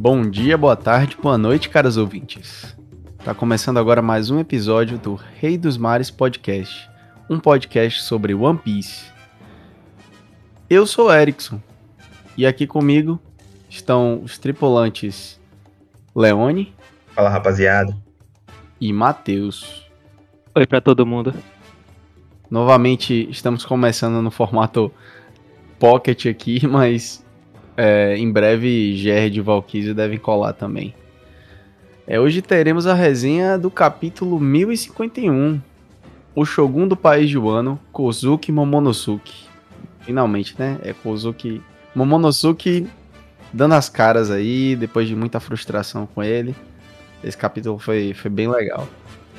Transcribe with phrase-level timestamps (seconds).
[0.00, 2.76] Bom dia, boa tarde, boa noite, caros ouvintes.
[3.24, 6.88] Tá começando agora mais um episódio do Rei dos Mares Podcast,
[7.28, 9.06] um podcast sobre One Piece.
[10.70, 11.60] Eu sou o Erickson
[12.36, 13.18] e aqui comigo
[13.68, 15.40] estão os tripulantes
[16.14, 16.72] Leone
[17.08, 17.96] Fala rapaziada.
[18.80, 19.84] e Matheus.
[20.54, 21.34] Oi pra todo mundo.
[22.48, 24.92] Novamente estamos começando no formato
[25.80, 27.26] Pocket aqui, mas
[27.80, 30.92] é, em breve GR de Valkyrie devem colar também.
[32.08, 35.60] É, hoje teremos a resenha do capítulo 1051,
[36.34, 39.46] o Shogun do País de Wano, Kozuki Momonosuke.
[40.00, 40.78] Finalmente, né?
[40.82, 41.62] É Kozuki
[41.94, 42.88] Momonosuke
[43.52, 46.56] dando as caras aí, depois de muita frustração com ele.
[47.22, 48.88] Esse capítulo foi, foi bem legal.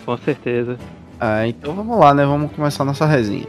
[0.05, 0.77] Com certeza.
[1.19, 2.25] Ah, então vamos lá, né?
[2.25, 3.47] Vamos começar nossa resenha.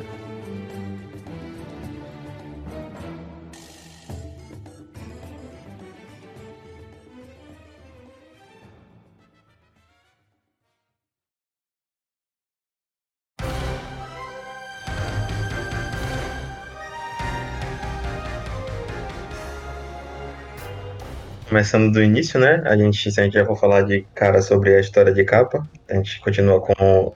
[21.50, 22.62] Começando do início, né?
[22.64, 25.66] A gente, se a gente já for falar de cara sobre a história de capa,
[25.90, 27.12] a gente continua com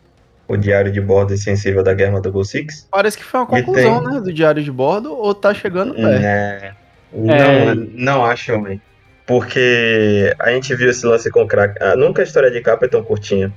[0.48, 2.88] o diário de bordo insensível da Guerra Double Six.
[2.90, 4.20] Parece que foi uma conclusão, tem- né?
[4.20, 6.20] Do diário de bordo, ou tá chegando perto.
[6.20, 6.74] Né?
[7.12, 8.82] Não, não acho, homem.
[9.24, 11.80] Porque a gente viu esse lance com o crack.
[11.80, 13.52] Ah, nunca a história de capa é tão curtinha.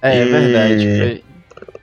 [0.00, 0.98] É, é E- verdade.
[0.98, 1.24] foi-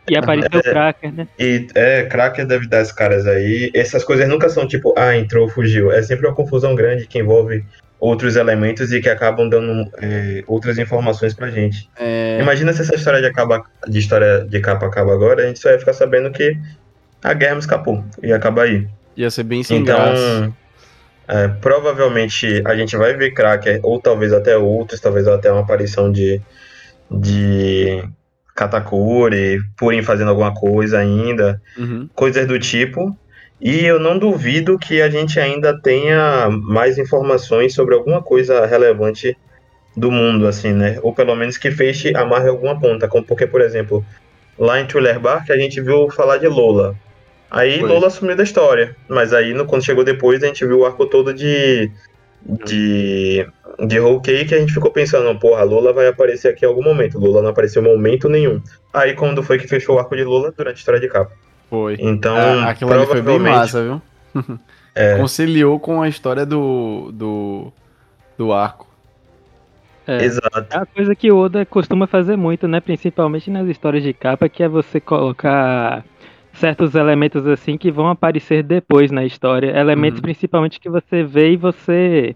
[0.10, 1.28] E apareceu o Cracker, né?
[1.40, 3.72] E é, Cracker deve dar esses caras aí.
[3.74, 5.92] Essas coisas nunca são tipo, ah, entrou, fugiu.
[5.92, 7.64] É sempre uma confusão grande que envolve
[8.00, 11.88] outros elementos e que acabam dando é, outras informações pra gente.
[12.00, 15.60] é, Imagina se essa história de, acaba, de história de capa acaba agora, a gente
[15.60, 16.58] só ia ficar sabendo que
[17.24, 18.04] a guerra escapou.
[18.24, 18.88] E acaba aí.
[19.16, 20.12] ia ser bem sem graça.
[20.16, 20.56] Então,
[21.28, 26.12] é, provavelmente a gente vai ver Cracker, ou talvez até outros, talvez até uma aparição
[26.12, 26.42] de,
[27.10, 28.04] de
[28.62, 32.08] Katakuri, Purim fazendo alguma coisa ainda, Uhum.
[32.14, 33.16] coisas do tipo.
[33.60, 39.38] E eu não duvido que a gente ainda tenha mais informações sobre alguma coisa relevante
[39.96, 40.98] do mundo, assim, né?
[41.04, 43.08] Ou pelo menos que feche, amarre alguma ponta.
[43.08, 44.04] Como porque, por exemplo,
[44.58, 46.96] lá em Thriller Bark a gente viu falar de Lola.
[47.52, 47.90] Aí Foi.
[47.90, 48.96] Lola sumiu da história.
[49.10, 51.92] Mas aí, no- quando chegou depois, a gente viu o arco todo de.
[52.46, 53.48] De.
[53.88, 57.20] de Whole Cake, a gente ficou pensando, porra, Lola vai aparecer aqui em algum momento.
[57.20, 58.62] Lola não apareceu em momento nenhum.
[58.94, 60.54] Aí quando foi que fechou o arco de Lola?
[60.56, 61.32] Durante a história de capa.
[61.70, 61.96] Foi.
[62.00, 64.02] Então, Ah, aquilo ali foi bem massa, viu?
[64.94, 65.18] É.
[65.18, 67.12] Conciliou com a história do.
[67.14, 67.72] do.
[68.38, 68.86] do arco.
[70.06, 70.24] É.
[70.26, 70.68] Exato.
[70.70, 72.82] É uma coisa que o Oda costuma fazer muito, né?
[72.82, 76.04] Principalmente nas histórias de capa, que é você colocar
[76.62, 79.78] certos elementos assim que vão aparecer depois na história.
[79.78, 80.22] Elementos Uhum.
[80.22, 82.36] principalmente que você vê e você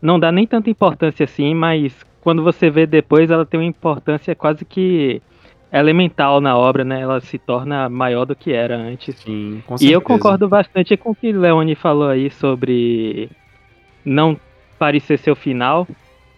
[0.00, 4.34] não dá nem tanta importância assim, mas quando você vê depois ela tem uma importância
[4.34, 5.20] quase que
[5.72, 7.00] elemental na obra, né?
[7.00, 9.16] Ela se torna maior do que era antes.
[9.16, 13.28] Sim, com E eu concordo bastante com o que Leone falou aí sobre
[14.04, 14.38] não
[14.78, 15.86] parecer ser o final.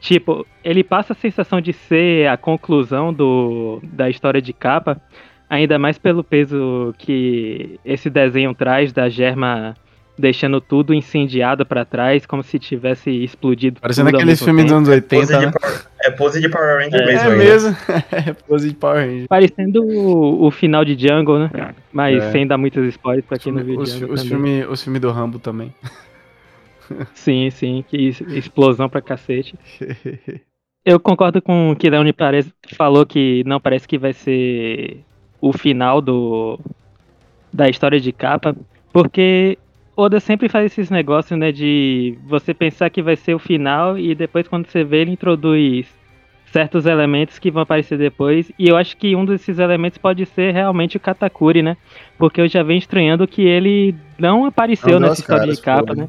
[0.00, 5.00] Tipo, ele passa a sensação de ser a conclusão do, da história de capa,
[5.49, 9.75] ainda mais pelo peso que esse desenho traz da Germa
[10.19, 13.81] deixando tudo incendiado pra trás, como se tivesse explodido.
[13.83, 15.53] Parecendo tudo ao aqueles filmes dos anos 80, Pose de né?
[15.53, 17.31] Power- é pose de Power Ranger É, mesmo.
[17.31, 17.77] É mesmo.
[18.12, 19.29] é pose de Power Ranger.
[19.29, 21.75] Parecendo o, o final de Jungle, né?
[21.93, 22.33] Mas É.
[22.33, 24.17] sem dar muitos spoilers pra quem não viu Os, também.
[24.25, 25.73] filme, os filmes do Rambo também.
[27.15, 27.97] Sim, sim, que
[28.28, 29.55] explosão pra cacete.
[30.84, 35.01] Eu concordo com o que Leone parece, falou que não parece que vai ser
[35.41, 36.58] o final do
[37.52, 38.54] da história de capa,
[38.92, 39.58] porque
[39.97, 44.14] Oda sempre faz esses negócios, né, de você pensar que vai ser o final e
[44.14, 45.86] depois quando você vê ele introduz
[46.52, 50.52] certos elementos que vão aparecer depois, e eu acho que um desses elementos pode ser
[50.52, 51.77] realmente o Katakuri, né?
[52.18, 55.62] Porque eu já venho estranhando que ele não apareceu Não deu nessa história caras, de
[55.62, 56.09] capa, né?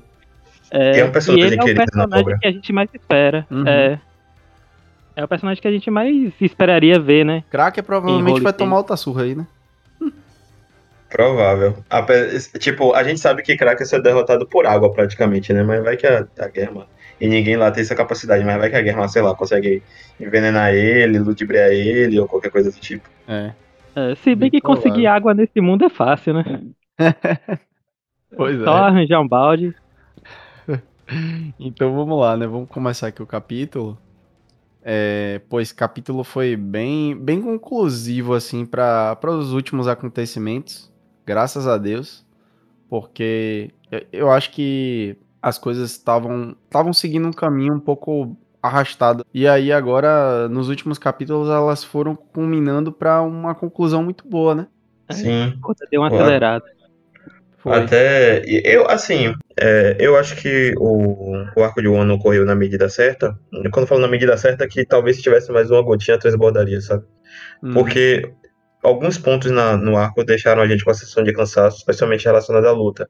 [0.72, 2.90] É, E é um personagem e ele é o na personagem que a gente mais
[2.94, 3.48] espera.
[3.50, 3.68] Uhum.
[3.68, 4.00] É.
[5.18, 7.44] É o personagem que a gente mais esperaria ver, né?
[7.50, 9.48] Cracker provavelmente Holy vai tomar outra surra aí, né?
[11.10, 11.84] Provável.
[11.90, 15.64] Ape- Tipo, a gente sabe que Kraken é derrotado por água praticamente, né?
[15.64, 16.88] Mas vai que a, a Germa.
[17.20, 19.82] E ninguém lá tem essa capacidade, mas vai que a Germa, sei lá, consegue
[20.20, 23.10] envenenar ele, ludibriar ele ou qualquer coisa do tipo.
[23.28, 23.54] É.
[23.96, 24.62] É, se bem Bem que provável.
[24.62, 26.44] conseguir água nesse mundo é fácil, né?
[28.36, 28.82] Pois Só é.
[28.88, 29.76] arranjar um balde.
[31.60, 32.46] Então vamos lá, né?
[32.48, 33.98] Vamos começar aqui o capítulo.
[34.90, 40.90] É, pô, esse capítulo foi bem, bem conclusivo, assim, para os últimos acontecimentos.
[41.26, 42.26] Graças a Deus.
[42.90, 49.26] Porque eu- eu acho que as coisas estavam estavam seguindo um caminho um pouco arrastado.
[49.34, 54.68] E aí agora, nos últimos capítulos, elas foram culminando para uma conclusão muito boa, né?
[55.12, 55.54] Sim.
[55.92, 56.66] Deu uma acelerada.
[57.68, 57.80] Foi.
[57.80, 58.42] Até.
[58.46, 63.38] Eu, assim, é, eu acho que o, o arco de Wano ocorreu na medida certa.
[63.72, 66.80] Quando eu falo na medida certa, é que talvez se tivesse mais uma gotinha, transbordaria,
[66.82, 67.04] sabe?
[67.62, 67.74] Hum.
[67.74, 68.32] Porque
[68.84, 72.66] alguns pontos na- no arco deixaram a gente com a sensação de cansaço, especialmente relacionado
[72.68, 73.10] à luta.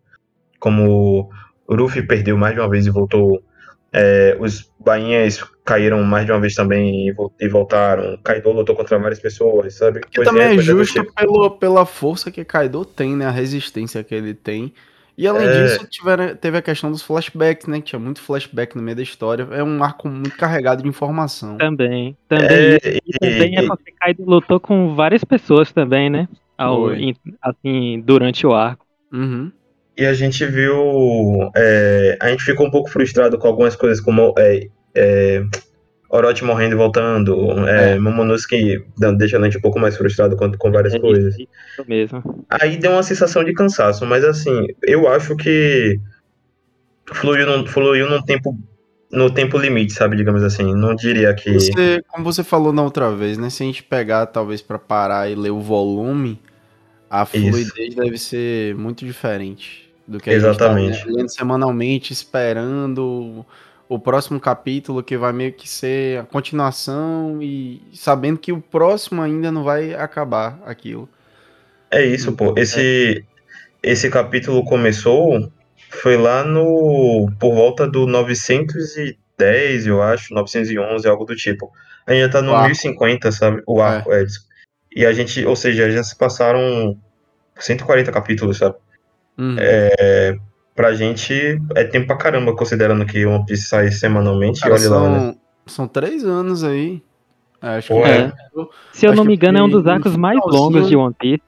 [0.59, 1.29] Como
[1.67, 3.43] o Luffy perdeu mais de uma vez e voltou.
[3.93, 8.17] É, os bainhas caíram mais de uma vez também e, vol- voltaram.
[8.23, 10.01] Kaido lutou contra várias pessoas, sabe?
[10.09, 11.13] Que também é coisa do justo tipo.
[11.13, 13.25] pelo, pela força que Kaido tem, né?
[13.25, 14.73] A resistência que ele tem.
[15.17, 15.63] E além É.
[15.63, 17.79] disso, tiveram, teve a questão dos flashbacks, né?
[17.79, 19.47] Que tinha muito flashback no meio da história.
[19.51, 21.57] É um arco muito carregado de informação.
[21.57, 22.15] Também.
[22.29, 22.47] Também.
[22.47, 26.29] É, e, e- também é e- porque Kaido lutou com várias pessoas também, né?
[26.55, 28.85] Ao, em- assim, durante o arco.
[29.11, 29.51] Uhum.
[29.97, 31.49] E a gente viu.
[31.55, 35.43] é, a gente ficou um pouco frustrado com algumas coisas, como é, é,
[36.09, 37.99] Orochi morrendo e voltando, é, É.
[37.99, 38.85] Momonosuke
[39.17, 41.33] deixando a gente um pouco mais frustrado com, com várias É coisas.
[41.33, 42.45] isso, isso mesmo.
[42.49, 45.99] Aí deu uma sensação de cansaço, mas assim, eu acho que
[47.13, 48.57] fluiu num, fluiu num tempo.
[49.09, 50.75] No tempo limite, sabe, digamos assim.
[50.75, 51.53] Não diria que.
[51.53, 53.49] Você, como você falou na outra vez, né?
[53.49, 56.37] Se a gente pegar, talvez, pra parar e ler o volume,
[57.09, 60.93] a fluidez deve ser muito diferente do que a Exatamente.
[60.93, 63.45] gente tá lendo semanalmente, esperando
[63.89, 69.21] o próximo capítulo, que vai meio que ser a continuação e sabendo que o próximo
[69.21, 71.07] ainda não vai acabar aquilo.
[71.89, 72.53] É isso, pô.
[72.57, 73.23] Esse,
[73.81, 75.51] esse capítulo começou,
[75.89, 77.31] foi lá no.
[77.39, 81.71] por volta do 910, eu acho, 911, algo do tipo.
[82.05, 82.67] A gente já tá no O arco.
[82.67, 83.61] 1050, sabe?
[83.65, 84.23] O arco, é.
[84.23, 84.45] isso.
[84.93, 86.97] E a gente, ou seja, já se passaram
[87.57, 88.75] 140 capítulos, sabe?
[89.37, 89.55] Uhum.
[90.75, 94.61] Pra gente é tempo pra caramba, considerando que One Piece sai semanalmente.
[94.61, 95.19] Cara, olha lá, né?
[95.19, 97.01] são, são três anos aí.
[97.61, 98.31] É, Acho Pô, que é.
[98.93, 101.41] Se eu Acho não me engano, é um dos arcos mais longos de One Piece.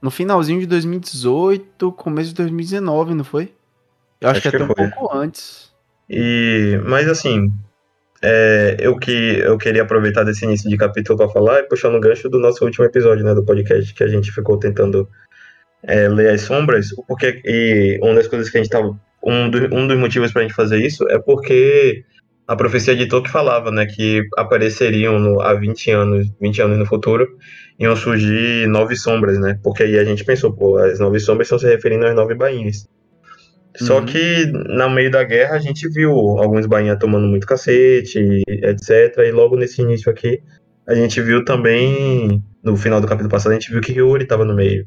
[0.00, 3.52] no finalzinho de 2018, começo de 2019, não foi?
[4.20, 4.88] Eu acho, Acho que que até um foi.
[4.88, 5.72] pouco antes.
[6.08, 7.50] E, mas assim,
[8.22, 9.10] é, eu que
[9.40, 12.64] eu queria aproveitar desse início de capítulo para falar e puxar no gancho do nosso
[12.64, 15.08] último episódio, né, do podcast, que a gente ficou tentando
[15.86, 19.74] é, ler as sombras, porque e uma das coisas que a gente tava, um, do-
[19.74, 22.02] um dos motivos pra gente fazer isso é porque
[22.48, 26.86] a profecia de Tolkien falava, né, que apareceriam no, há 20 anos, 20 anos no
[26.86, 27.26] futuro,
[27.78, 31.58] iam surgir nove sombras, né, porque aí a gente pensou, pô, as nove sombras estão
[31.58, 32.86] se referindo às nove bainhas.
[33.76, 34.06] Só Uhum.
[34.06, 39.18] que no meio da guerra a gente viu alguns bainhas tomando muito cacete, etc.
[39.26, 40.40] E logo nesse início aqui,
[40.88, 44.44] a gente viu também, no final do capítulo passado, a gente viu que Hiyori estava
[44.46, 44.86] no meio.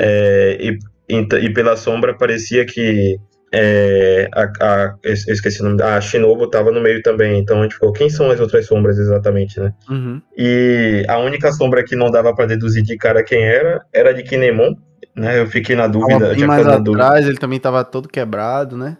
[0.00, 0.78] É, e,
[1.08, 3.18] ent- e pela sombra parecia que
[3.52, 7.38] é, a, a- eu esqueci o nome, a Shinobu estava no meio também.
[7.38, 9.72] Então a gente ficou, quem são as outras sombras exatamente, né?
[9.88, 10.20] Uhum.
[10.36, 14.22] E a única sombra que não dava para deduzir de cara quem era, era de
[14.24, 14.74] Kinemon,
[15.14, 15.38] né?
[15.40, 17.04] Eu fiquei na dúvida, Tava bem mais na dúvida.
[17.04, 18.96] atrás, ele também tava todo quebrado, né?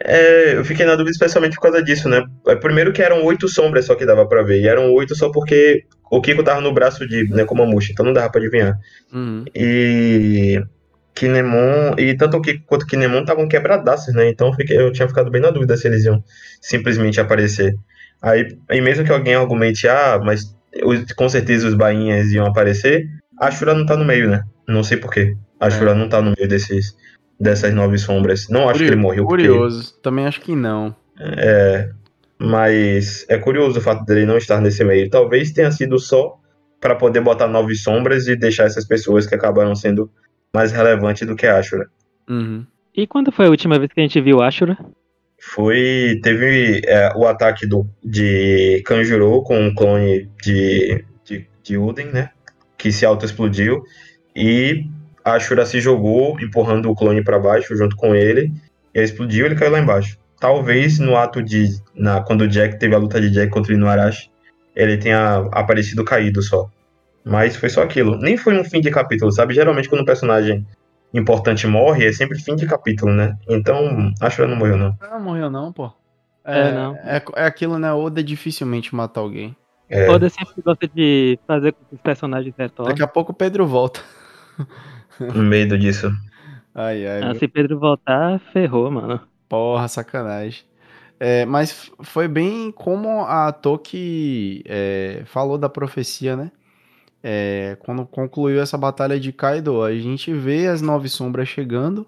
[0.00, 2.24] É, eu fiquei na dúvida especialmente por causa disso, né?
[2.48, 5.30] É, Primeiro que eram oito sombras só que dava pra ver, e eram oito só
[5.30, 8.76] porque o Kiko tava no braço de Nekomamushi, então não dava pra adivinhar.
[9.12, 9.44] Uhum.
[9.54, 10.60] E
[11.14, 14.28] Kinemon, e tanto o Kiko quanto o Kinemon estavam quebradaços, né?
[14.28, 16.22] Então eu, fiquei- eu tinha ficado bem na dúvida se eles iam
[16.60, 17.74] simplesmente aparecer.
[18.20, 23.04] Aí, aí mesmo que alguém argumente, ah, mas os- com certeza os bainhas iam aparecer,
[23.40, 24.42] a Shura não tá no meio, né?
[24.66, 25.36] Não sei porquê.
[25.60, 25.70] A É.
[25.70, 26.96] Shura não tá no meio desses,
[27.38, 28.48] dessas nove sombras.
[28.48, 29.46] Não acho que ele morreu porque...
[29.46, 29.98] Curioso.
[30.00, 30.94] Também acho que não.
[31.20, 31.90] É,
[32.38, 35.08] mas é curioso o fato dele não estar nesse meio.
[35.10, 36.38] Talvez tenha sido só
[36.80, 40.10] para poder botar nove sombras e deixar essas pessoas que acabaram sendo
[40.52, 41.86] mais relevantes do que a Ashura.
[42.28, 42.64] Uhum.
[42.94, 44.78] E quando foi a última vez que a gente viu Ashura?
[45.40, 46.20] Foi.
[46.22, 52.30] Teve é, o ataque do, de Kanjuro com um clone de, de, de Uden, né?
[52.78, 53.82] Que se auto-explodiu.
[54.36, 54.86] E
[55.24, 58.52] a Ashura se jogou, empurrando o clone para baixo junto com ele.
[58.94, 60.18] E ele explodiu e ele caiu lá embaixo.
[60.38, 61.80] Talvez no ato de.
[61.94, 64.30] Na, quando o Jack teve a luta de Jack contra o Inuarashi,
[64.76, 66.68] ele tenha aparecido caído só.
[67.24, 68.18] Mas foi só aquilo.
[68.18, 69.54] Nem foi um fim de capítulo, sabe?
[69.54, 70.66] Geralmente quando um personagem
[71.14, 73.34] importante morre, é sempre fim de capítulo, né?
[73.48, 74.94] Então, a Ashura não morreu, não.
[75.00, 75.90] Não morreu não, pô.
[76.44, 76.94] É, não.
[76.96, 77.90] É, é aquilo, né?
[77.94, 79.56] Oda dificilmente mata alguém.
[79.88, 82.92] É, Oda sempre gosta de fazer com que os personagens retornem.
[82.92, 84.00] Daqui a pouco o Pedro volta.
[85.34, 86.10] medo disso.
[86.74, 87.22] Ai, ai.
[87.22, 89.20] Ah, se Pedro voltar, ferrou, mano.
[89.48, 90.64] Porra, sacanagem.
[91.20, 96.50] É, mas foi bem como a Toki é, falou da profecia, né?
[97.22, 102.06] É, quando concluiu essa batalha de Kaido, a gente vê as nove sombras chegando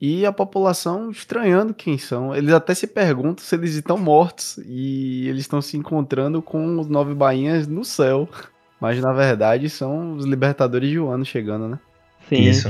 [0.00, 2.34] e a população estranhando quem são.
[2.34, 6.88] Eles até se perguntam se eles estão mortos e eles estão se encontrando com os
[6.88, 8.28] nove bainhas no céu.
[8.78, 11.78] Mas na verdade são os libertadores de Wano chegando, né?
[12.28, 12.48] Sim.
[12.48, 12.68] Isso.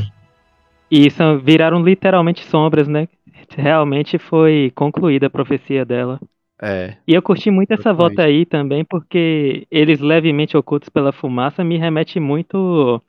[0.91, 3.09] E são, viraram literalmente sombras, né?
[3.57, 6.21] Realmente foi concluída a profecia dela.
[6.61, 6.97] É.
[7.07, 7.99] E eu curti muito essa Exatamente.
[8.17, 13.01] volta aí também, porque eles levemente ocultos pela fumaça me remete muito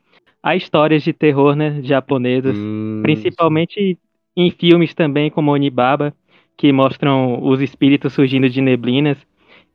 [0.43, 1.81] a histórias de terror, né?
[1.81, 2.55] Japonesas.
[2.57, 3.97] Hum, Principalmente
[4.35, 6.13] em filmes também, como Onibaba,
[6.57, 9.17] que mostram os espíritos surgindo de neblinas.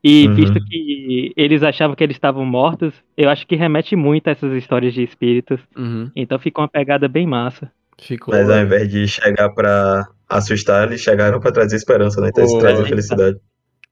[0.03, 0.33] E Uhum.
[0.33, 4.51] visto que eles achavam que eles estavam mortos, eu acho que remete muito a essas
[4.53, 5.61] histórias de espíritos.
[5.77, 6.11] uhum.
[6.15, 7.71] Então ficou uma pegada bem massa.
[8.01, 8.33] Ficou.
[8.33, 12.29] Mas ao invés de chegar pra assustar, eles chegaram pra trazer esperança, né?
[12.29, 12.87] Então eles trazem é.
[12.87, 13.37] felicidade.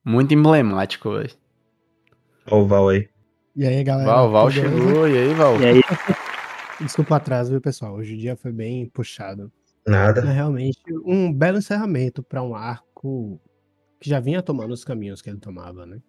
[0.03, 1.29] Muito emblemático, velho.
[2.49, 3.07] Olha o Val aí.
[3.55, 4.09] E aí, galera?
[4.09, 5.61] Val, Val chegou, e aí, Val?
[5.61, 5.81] E aí,
[6.81, 7.93] Desculpa o atraso, viu, pessoal?
[7.95, 9.51] Hoje o dia foi bem puxado.
[9.85, 10.21] É Nada.
[10.21, 13.39] realmente um belo encerramento para um arco
[14.01, 15.99] que já vinha tomando os caminhos que ele tomava, né?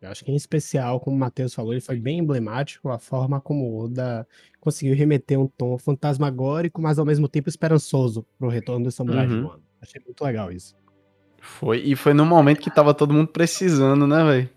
[0.00, 3.40] Eu acho que em especial, como o Matheus falou, ele foi bem emblemático a forma
[3.40, 4.28] como o Oda
[4.60, 9.34] conseguiu remeter um tom fantasmagórico, mas ao mesmo tempo esperançoso pro retorno do Samurai de
[9.34, 9.46] Uhum.
[9.46, 9.62] Wano.
[9.80, 10.76] Achei muito legal isso.
[11.40, 14.50] Foi, e foi no momento que tava todo mundo precisando, né, velho?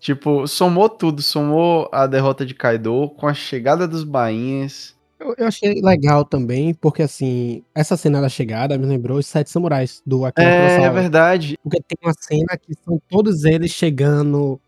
[0.00, 4.95] Tipo, somou tudo, somou a derrota de Kaido com a chegada dos bainhas.
[5.18, 9.50] Eu, eu achei legal também, porque assim, essa cena da chegada me lembrou os Sete
[9.50, 10.92] Samurais do Akira É, Kurosawa.
[10.92, 11.56] verdade.
[11.62, 14.60] Porque tem uma cena que são todos eles chegando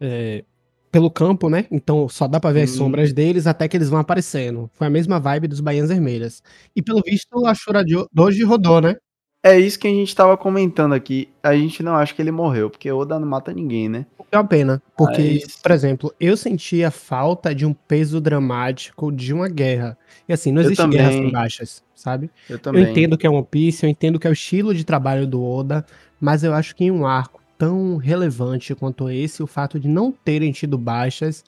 [0.00, 0.44] é,
[0.92, 1.66] pelo campo, né?
[1.70, 2.76] Então só dá pra ver as Hum.
[2.78, 4.70] sombras deles até que eles vão aparecendo.
[4.74, 6.42] Foi a mesma vibe dos Baianas Vermelhas.
[6.76, 8.96] E pelo visto, a Shura de hoje rodou, né?
[9.42, 11.28] É isso que a gente tava comentando aqui.
[11.42, 14.04] A gente não acha que ele morreu, porque Oda não mata ninguém, né?
[14.32, 14.82] É uma pena.
[14.96, 19.96] Porque, Mas- por exemplo, eu sentia falta de um peso dramático de uma guerra.
[20.28, 21.22] E assim, não existe guerra também.
[21.22, 22.30] sem baixas, sabe?
[22.50, 22.82] Eu também.
[22.82, 25.42] Eu entendo que é One Piece, eu entendo que é o estilo de trabalho do
[25.42, 25.86] Oda,
[26.20, 30.12] mas eu acho que em um arco tão relevante quanto esse, o fato de não
[30.12, 31.44] terem tido baixas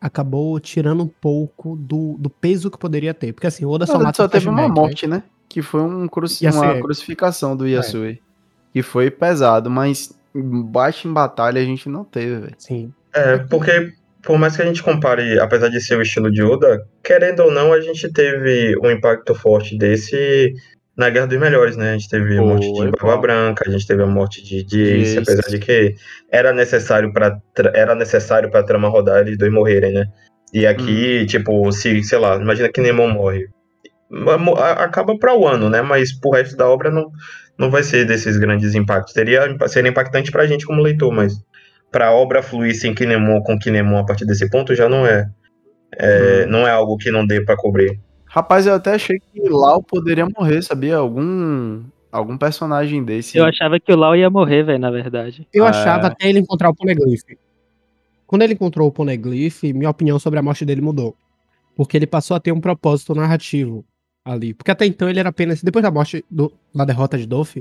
[0.00, 3.32] acabou tirando um pouco do, do peso que poderia ter.
[3.32, 4.68] Porque assim, o Oda só Oda mata só teve uma né?
[4.68, 5.22] morte, né?
[5.52, 6.58] Que foi um cruci- Yasue.
[6.60, 7.70] uma crucificação do É.
[7.72, 8.20] Yasui.
[8.72, 12.54] Que foi pesado, mas baixo em batalha a gente não teve, velho.
[12.58, 12.92] Sim.
[13.14, 13.92] É, porque
[14.22, 17.50] por mais que a gente compare, apesar de ser o estilo de Oda, querendo ou
[17.50, 20.54] não, a gente teve um impacto forte desse
[20.96, 21.90] na Guerra dos Melhores, né?
[21.90, 23.16] A gente teve a morte de Barba.
[23.18, 25.94] Branca, a gente teve a morte de, de Ace, apesar de que
[26.30, 27.38] era necessário para
[27.74, 30.06] era necessário para trama rodar eles dois morrerem, né?
[30.54, 33.48] E aqui, tipo, se, sei lá, imagina que Nemon morre.
[34.58, 35.80] A- Acaba para o ano, né?
[35.82, 37.10] Mas pro resto da obra não,
[37.58, 39.12] não vai ser desses grandes impactos.
[39.14, 41.34] Teria, seria impactante pra gente como leitor, mas
[41.90, 45.28] pra obra fluir sem Kinemon com Kinemon a partir desse ponto já não é.
[45.98, 46.50] é, Hum.
[46.50, 47.98] Não é algo que não dê pra cobrir.
[48.26, 50.96] Rapaz, eu até achei que Lau poderia morrer, sabia?
[50.96, 53.36] Algum algum personagem desse.
[53.38, 55.46] eu achava que o Lau ia morrer, velho, na verdade.
[55.52, 56.10] Eu Ah, achava é.
[56.10, 57.22] até ele encontrar o Poneglyph.
[58.26, 61.14] Quando ele encontrou o Poneglyph, minha opinião sobre a morte dele mudou.
[61.76, 63.84] Porque ele passou a ter um propósito narrativo
[64.24, 64.54] ali.
[64.54, 65.62] Porque até então ele era apenas.
[65.62, 67.56] Depois da morte, do, da derrota de Dolph,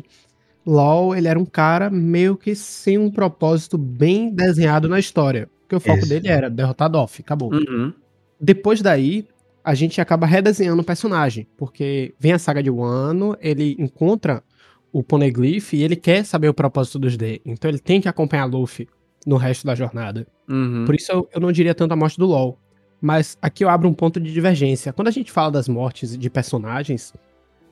[0.65, 5.49] LOL ele era um cara meio que sem um propósito bem desenhado na história.
[5.61, 6.09] Porque o foco Isso.
[6.09, 7.53] dele era derrotar Dolph, acabou.
[7.53, 7.93] Uhum.
[8.39, 9.27] Depois daí,
[9.63, 14.43] a gente acaba redesenhando o personagem, porque vem a saga de Wano, ele encontra
[14.91, 17.41] o Poneglyph e ele quer saber o propósito dos D.
[17.45, 18.87] Então ele tem que acompanhar Luffy
[19.25, 20.27] no resto da jornada.
[20.49, 20.83] Uhum.
[20.85, 22.59] Por isso eu, eu não diria tanto a morte do LoL.
[23.01, 24.93] Mas aqui eu abro um ponto de divergência.
[24.93, 27.13] Quando a gente fala das mortes de personagens,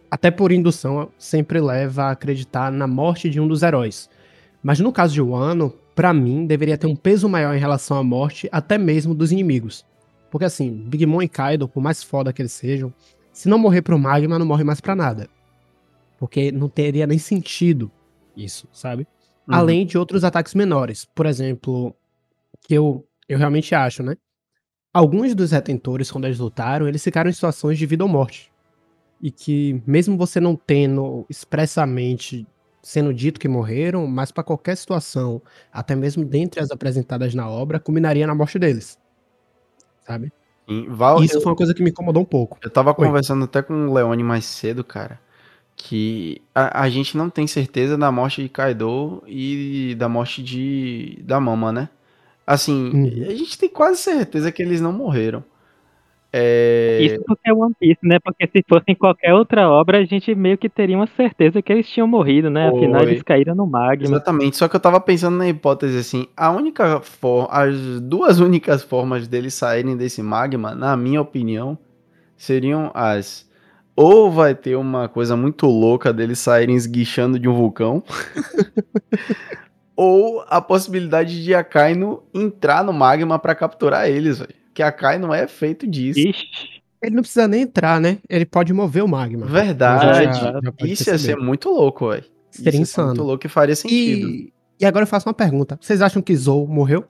[0.10, 4.10] até por indução, sempre leva a acreditar na morte de um dos heróis.
[4.64, 8.04] Mas no caso de Wano, pra mim, deveria ter um peso maior em relação à
[8.04, 9.86] morte até mesmo dos inimigos.
[10.32, 12.92] Porque assim, Big Mom e Kaido, por mais foda que eles sejam,
[13.32, 15.30] se não morrer pro Magma, não morre mais pra nada.
[16.18, 17.92] Porque não teria nem sentido
[18.36, 19.08] isso, sabe?
[19.48, 19.56] Uhum.
[19.56, 21.06] Além de outros ataques menores.
[21.14, 21.96] Por exemplo,
[22.62, 24.18] que eu, eu realmente acho, né?
[24.94, 28.52] Alguns dos retentores, quando eles lutaram, eles ficaram em situações de vida ou morte.
[29.22, 32.48] E que, mesmo você não tendo expressamente
[32.82, 35.42] sendo dito que morreram, mas para qualquer situação,
[35.72, 38.98] até mesmo dentre as apresentadas na obra, culminaria na morte deles.
[40.02, 40.32] Sabe?
[40.68, 42.58] Sim, Val, Isso eu, foi uma coisa que me incomodou um pouco.
[42.62, 42.96] eu tava Oi.
[42.96, 45.20] conversando até com o Leone mais cedo, cara,
[45.76, 51.22] que a, a gente não tem certeza da morte de Kaido e da morte de
[51.24, 51.90] da Mama, né?
[52.50, 53.28] Assim, Uhum.
[53.30, 55.44] a gente tem quase certeza que eles não morreram.
[56.34, 58.18] É, Isso porque é One Piece, né?
[58.20, 61.72] Porque se fosse em qualquer outra obra, a gente meio que teria uma certeza que
[61.72, 62.70] eles tinham morrido, né?
[62.70, 63.12] Afinal, Foi.
[63.12, 64.08] eles caíram no magma.
[64.08, 68.82] Exatamente, só que eu tava pensando na hipótese assim, a única forma, as duas únicas
[68.82, 71.78] formas deles saírem desse magma, na minha opinião,
[72.36, 73.48] seriam as
[73.96, 78.02] ou vai ter uma coisa muito louca deles saírem esguichando de um vulcão,
[80.02, 84.54] ou a possibilidade de Akainu entrar no magma para capturar eles, velho.
[84.74, 86.20] Que Akainu é feito disso.
[86.20, 86.46] Ixi.
[87.02, 88.18] Ele não precisa nem entrar, né?
[88.30, 89.46] Ele pode mover o magma.
[89.46, 90.24] Verdade.
[90.40, 92.24] Já- já pode Isso ia ser muito louco, velho.
[92.50, 93.28] Isso Seria ia ser muito insano.
[93.28, 94.28] louco e faria sentido.
[94.30, 95.78] E, e agora eu faço uma pergunta.
[95.82, 97.04] Vocês acham que Zou morreu?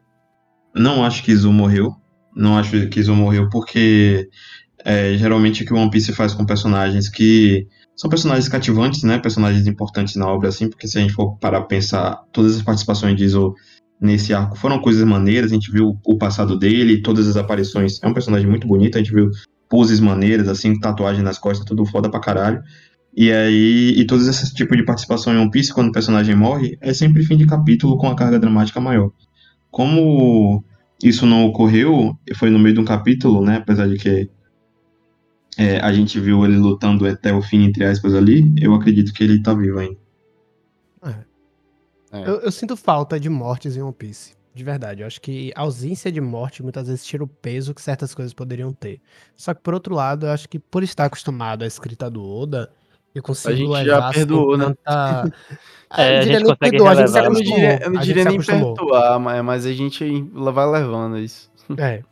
[0.73, 1.95] Não acho que Izu morreu.
[2.35, 4.29] Não acho que Izu morreu porque
[4.83, 7.67] é, geralmente o que o One Piece faz com personagens que
[7.99, 9.19] são personagens cativantes, né?
[9.19, 12.61] Personagens importantes na obra, assim, porque se a gente for parar pra pensar, todas as
[12.61, 13.53] participações de Izu
[13.99, 18.01] nesse arco foram coisas maneiras, a gente viu o passado dele, todas as aparições.
[18.01, 19.29] É um personagem muito bonito, a gente viu
[19.67, 22.63] poses maneiras, assim, tatuagem nas costas, tudo foda pra caralho.
[23.13, 26.77] E aí, e todos esses tipos de participação em One Piece, quando o personagem morre,
[26.79, 29.11] é sempre fim de capítulo com a carga dramática maior.
[29.69, 30.63] Como
[31.03, 33.57] isso não ocorreu, foi no meio de um capítulo, né?
[33.57, 34.29] Apesar de que
[35.59, 39.23] é, a gente viu ele lutando até o fim, entre aspas, ali, eu acredito que
[39.23, 39.97] ele tá vivo ainda.
[42.11, 42.27] É.
[42.27, 44.33] Eu, eu sinto falta de mortes em One Piece.
[44.53, 45.01] De verdade.
[45.01, 48.33] Eu acho que a ausência de morte muitas vezes tira o peso que certas coisas
[48.33, 48.99] poderiam ter.
[49.35, 52.71] Só que, por outro lado, eu acho que por estar acostumado à escrita do Oda,
[53.13, 54.65] eu consigo gente já levar sem perdoou, né?
[54.65, 55.31] tanta...
[55.97, 57.25] É, eu a diria gente nem perdoar, a gente se relevar.
[57.25, 57.57] Eu não acostumou.
[57.57, 58.73] diria, eu não A gente diria nem acostumou.
[58.75, 61.51] perdoar, mas, mas a gente vai levando isso.
[61.77, 62.03] É.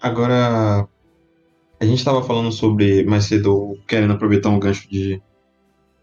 [0.00, 0.88] Agora,
[1.80, 5.20] a gente tava falando sobre, mais cedo, querendo aproveitar um gancho de,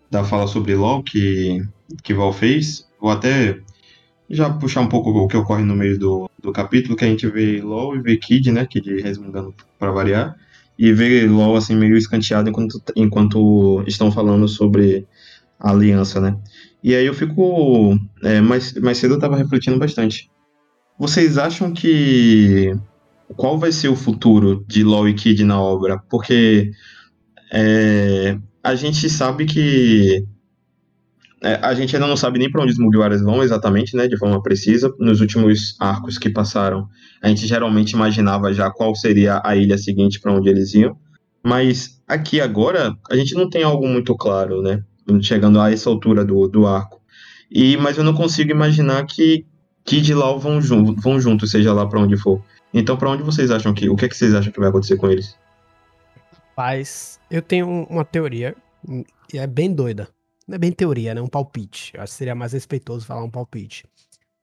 [0.10, 1.62] da fala sobre LoL que,
[2.04, 2.90] que Val fez.
[3.00, 3.60] Vou até
[4.28, 7.28] já puxar um pouco o que ocorre no meio do, do capítulo, que a gente
[7.28, 10.36] vê LoL e vê Kid, né, Kid resmungando pra variar,
[10.80, 15.06] e vê LoL assim meio escanteado enquanto, enquanto estão falando sobre
[15.60, 16.36] a aliança, né.
[16.84, 20.30] E aí eu fico, é, mais, mais cedo eu tava refletindo bastante.
[20.98, 22.76] Vocês acham que
[23.36, 26.00] qual vai ser o futuro de LoL e Kid na obra?
[26.10, 26.72] Porque
[27.52, 30.24] é, a gente sabe que
[31.44, 34.18] é, a gente ainda não sabe nem para onde os Mugiwaras vão exatamente, né, de
[34.18, 34.94] forma precisa.
[35.00, 36.88] Nos últimos arcos que passaram,
[37.22, 40.98] a gente geralmente imaginava já qual seria a ilha seguinte para onde eles iam.
[41.44, 44.84] Mas aqui agora a gente não tem algo muito claro, né?
[45.22, 47.00] Chegando a essa altura do, do arco.
[47.50, 49.46] E mas eu não consigo imaginar que
[49.86, 52.42] Kid e Lau vão, jun vão juntos, seja lá para onde for.
[52.74, 53.90] Então, para onde vocês acham que.
[53.90, 55.38] O que, é que vocês acham que vai acontecer com eles?
[56.56, 58.56] Mas eu tenho uma teoria,
[58.88, 59.04] hum,
[59.34, 60.08] e é bem doida.
[60.48, 61.22] Não é bem teoria, né?
[61.22, 61.92] Um palpite.
[61.96, 63.86] Eu acho que seria mais respeitoso falar um palpite.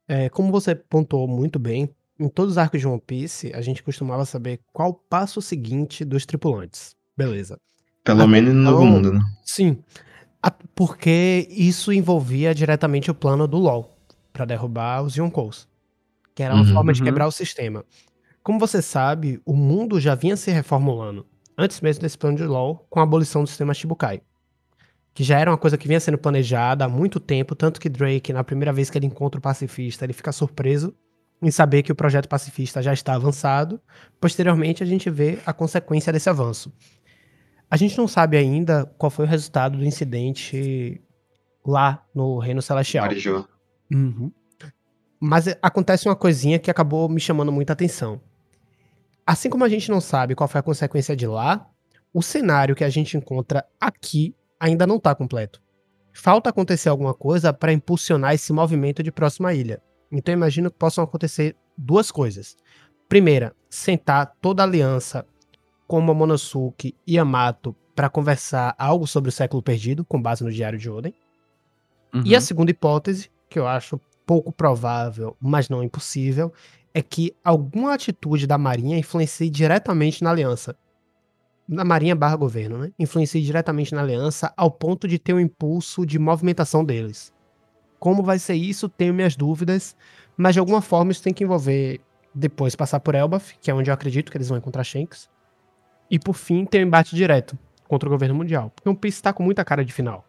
[0.07, 1.89] É, como você pontuou muito bem,
[2.21, 6.05] em todos os arcos de One Piece, a gente costumava saber qual o passo seguinte
[6.05, 6.95] dos tripulantes.
[7.17, 7.59] Beleza.
[8.05, 9.21] Pelo Até menos no Novo então- Mundo, né?
[9.45, 9.79] Sim.
[10.75, 13.91] Porque isso envolvia diretamente o plano do LoL
[14.33, 15.67] para derrubar os Yonkous.
[16.35, 16.75] Que era uma Uhum.
[16.75, 17.07] forma de Uhum.
[17.07, 17.83] quebrar o sistema.
[18.45, 21.27] Como você sabe, o mundo já vinha se reformulando.
[21.57, 24.21] Antes mesmo desse plano de LoL, com a abolição do sistema Shibukai.
[25.15, 28.35] Que já era uma coisa que vinha sendo planejada há muito tempo, tanto que Drake,
[28.35, 30.95] na primeira vez que ele encontra o pacifista, ele fica surpreso
[31.41, 33.81] em saber que o projeto pacifista já está avançado.
[34.21, 36.71] Posteriormente, a gente vê a consequência desse avanço.
[37.71, 41.01] A gente não sabe ainda qual foi o resultado do incidente
[41.65, 43.07] lá no Reino Celestial.
[43.91, 44.31] Uhum.
[45.19, 48.21] Mas acontece uma coisinha que acabou me chamando muita atenção.
[49.27, 51.67] Assim como a gente não sabe qual foi a consequência de lá,
[52.13, 55.63] o cenário que a gente encontra aqui ainda não está completo.
[56.13, 59.83] Falta acontecer alguma coisa para impulsionar esse movimento de próxima ilha.
[60.13, 62.57] Então eu imagino que possam acontecer duas coisas.
[63.09, 65.27] Primeira, sentar toda a aliança
[65.87, 70.79] com Momonosuke e Yamato para conversar algo sobre o século perdido, com base no Diário
[70.79, 71.15] de Oden.
[72.25, 72.37] E Uhum.
[72.37, 76.53] a segunda hipótese, que eu acho pouco provável, mas não impossível,
[76.95, 80.77] é que alguma atitude da Marinha influencie diretamente na aliança.
[81.69, 82.93] Na Marinha barra governo, né?
[82.97, 87.33] Influencie diretamente na aliança ao ponto de ter um impulso de movimentação deles.
[87.99, 89.97] Como vai ser isso, tenho minhas dúvidas,
[90.37, 92.01] mas de alguma forma isso tem que envolver
[92.33, 95.29] depois passar por Elbaf, que é onde eu acredito que eles vão encontrar Shanks,
[96.11, 98.71] e por fim ter um embate direto contra o governo mundial.
[98.75, 100.25] Porque o Piece tá com muita cara de final.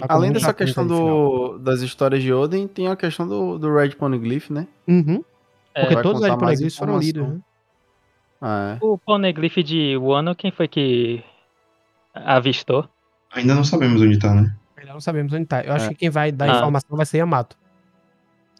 [0.00, 3.90] Tá Além dessa questão do, das histórias de Oden, tem a questão do, do Red
[3.90, 4.66] Poneglyph, né?
[4.86, 5.22] Uhum.
[5.76, 7.40] É, Porque todos os Poneglyphs foram lidos, né?
[8.40, 8.84] Ah, é.
[8.84, 11.22] O Poneglyph de Wano, quem foi que
[12.14, 12.88] avistou?
[13.34, 14.56] Ainda não sabemos onde tá, né?
[14.76, 15.62] Ainda não sabemos onde tá.
[15.62, 15.88] Eu acho É.
[15.90, 16.56] que quem vai dar Ah.
[16.56, 17.56] informação vai ser Yamato.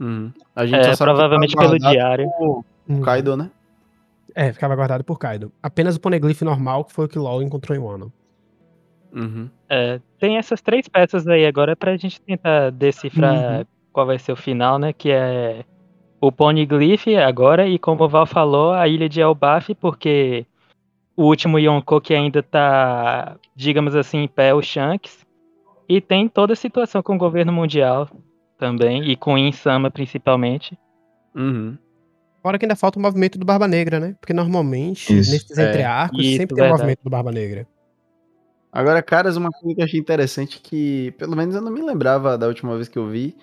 [0.01, 0.31] Uhum.
[0.55, 2.29] A gente É, só sabe que provavelmente pelo diário.
[2.39, 3.01] por Uhum.
[3.01, 3.51] Kaido, né?
[4.35, 5.51] É, ficava guardado por Kaido.
[5.63, 8.13] Apenas o Poneglyph normal, que foi o que LoL encontrou em Wano.
[9.15, 9.49] Uhum.
[9.71, 13.65] É, tem essas três peças aí agora pra gente tentar decifrar Uhum.
[13.93, 14.93] qual vai ser o final, né?
[14.93, 15.65] Que é
[16.21, 20.47] o Poneglyph agora e como o Val falou, a ilha de Elbaf, porque
[21.17, 25.25] o último Yonko que ainda tá, digamos assim, em pé, o Shanks.
[25.89, 28.09] E tem toda a situação com o governo mundial
[28.59, 30.77] também, e com Insama principalmente.
[31.35, 31.77] Uhum.
[32.43, 34.15] Fora que ainda falta o movimento do Barba Negra, né?
[34.21, 35.33] Porque normalmente, Isso.
[35.33, 37.67] nesses É, entrearcos, isso, sempre tem o movimento do Barba Negra.
[38.73, 42.37] Agora, caras, uma coisa que eu achei interessante que, pelo menos eu não me lembrava
[42.37, 43.37] da última vez que eu vi,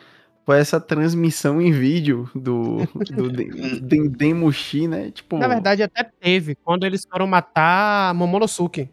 [0.46, 2.78] foi essa transmissão em vídeo do,
[3.16, 5.12] do Den- Denden Mushi, né?
[5.12, 8.86] Tipo, Na verdade, até teve, quando eles foram matar Momonosuke.
[8.86, 8.92] teve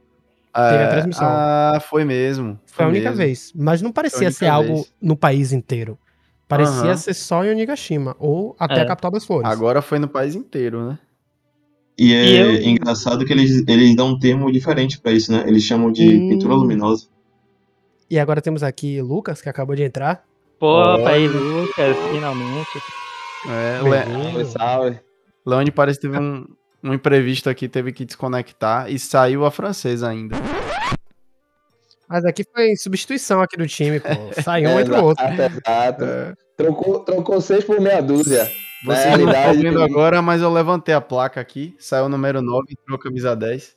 [0.55, 1.27] a é, transmissão.
[1.29, 2.59] Ah, foi mesmo.
[2.67, 3.17] Foi a única mesmo.
[3.25, 3.53] vez.
[3.55, 4.93] Mas não parecia ser algo vez.
[5.03, 5.99] no país inteiro.
[6.49, 6.97] Parecia Aham.
[6.97, 8.81] ser só em Onigashima, ou até É.
[8.83, 9.49] a capital das flores.
[9.49, 10.99] Agora foi no país inteiro, né?
[11.97, 15.45] E é E eu- engraçado que eles, eles dão um termo diferente pra isso, né?
[15.47, 16.29] Eles chamam de Hum.
[16.31, 17.07] pintura luminosa.
[18.09, 20.25] E agora temos aqui Lucas, que acabou de entrar.
[20.61, 21.09] Pô, Olha.
[21.09, 22.83] aí, Lucas, finalmente.
[23.49, 24.45] É, o Le- Bem-vindo.
[24.45, 25.01] salve.
[25.47, 26.47] Leone parece que teve um,
[26.85, 30.37] um imprevisto aqui, teve que desconectar e saiu a francesa ainda.
[32.07, 34.09] Mas aqui foi substituição aqui do time, pô.
[34.43, 35.25] Saiu um entre o outro.
[35.25, 36.05] Exato, exato.
[36.05, 38.51] É, Trocou, trocou seis por meia dúzia.
[38.85, 42.09] Na Vocês não estão realidade, vendo agora, mas eu levantei a placa aqui, saiu o
[42.09, 43.77] número 9, entrou a camisa 10.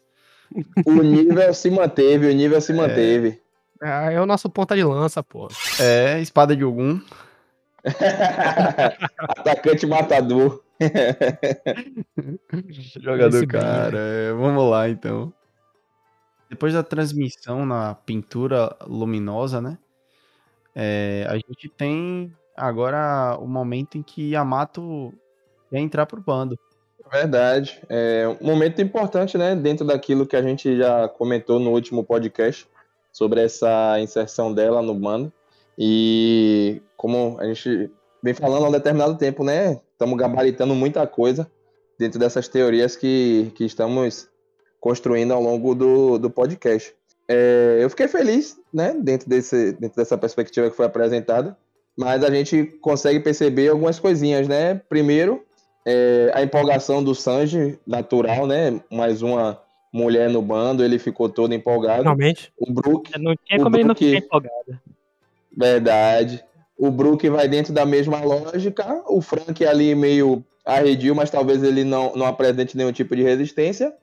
[0.85, 3.39] o nível se manteve, o nível se manteve.
[3.83, 5.47] Ah, É o nosso ponta de lança, pô.
[5.79, 7.01] É, espada de Ogum.
[9.19, 10.63] Atacante matador.
[12.99, 13.97] Jogador, cara.
[13.97, 15.33] é, vamos lá, então.
[16.49, 19.77] Depois da transmissão na pintura luminosa, né?
[20.75, 25.13] é, a gente tem agora o momento em que Yamato
[25.69, 26.57] quer entrar pro bando.
[27.11, 27.81] Verdade.
[27.89, 29.55] É um momento importante, né?
[29.55, 32.67] Dentro daquilo que a gente já comentou no último podcast
[33.13, 35.31] sobre essa inserção dela no bando.
[35.77, 37.89] E como a gente
[38.21, 39.79] vem falando há um determinado tempo, né?
[39.91, 41.49] Estamos gabaritando muita coisa
[41.97, 44.27] dentro dessas teorias que, que estamos
[44.79, 46.93] construindo ao longo do, do podcast.
[47.27, 48.95] É, eu fiquei feliz, né?
[48.99, 51.55] Dentro, desse, dentro dessa perspectiva que foi apresentada.
[51.95, 54.81] Mas a gente consegue perceber algumas coisinhas, né?
[54.89, 55.43] Primeiro,
[55.85, 58.81] é, a empolgação do Sanji, natural, né?
[58.91, 59.61] Mais uma
[59.93, 61.99] mulher no bando, ele ficou todo empolgado.
[62.01, 62.51] Finalmente.
[62.57, 64.79] O Brook, Não tinha como ele não Brook- ficar empolgado.
[65.55, 66.43] verdade.
[66.77, 69.03] O Brook vai dentro da mesma lógica.
[69.07, 73.93] O Frank ali meio arredio, mas talvez ele não, não apresente nenhum tipo de resistência.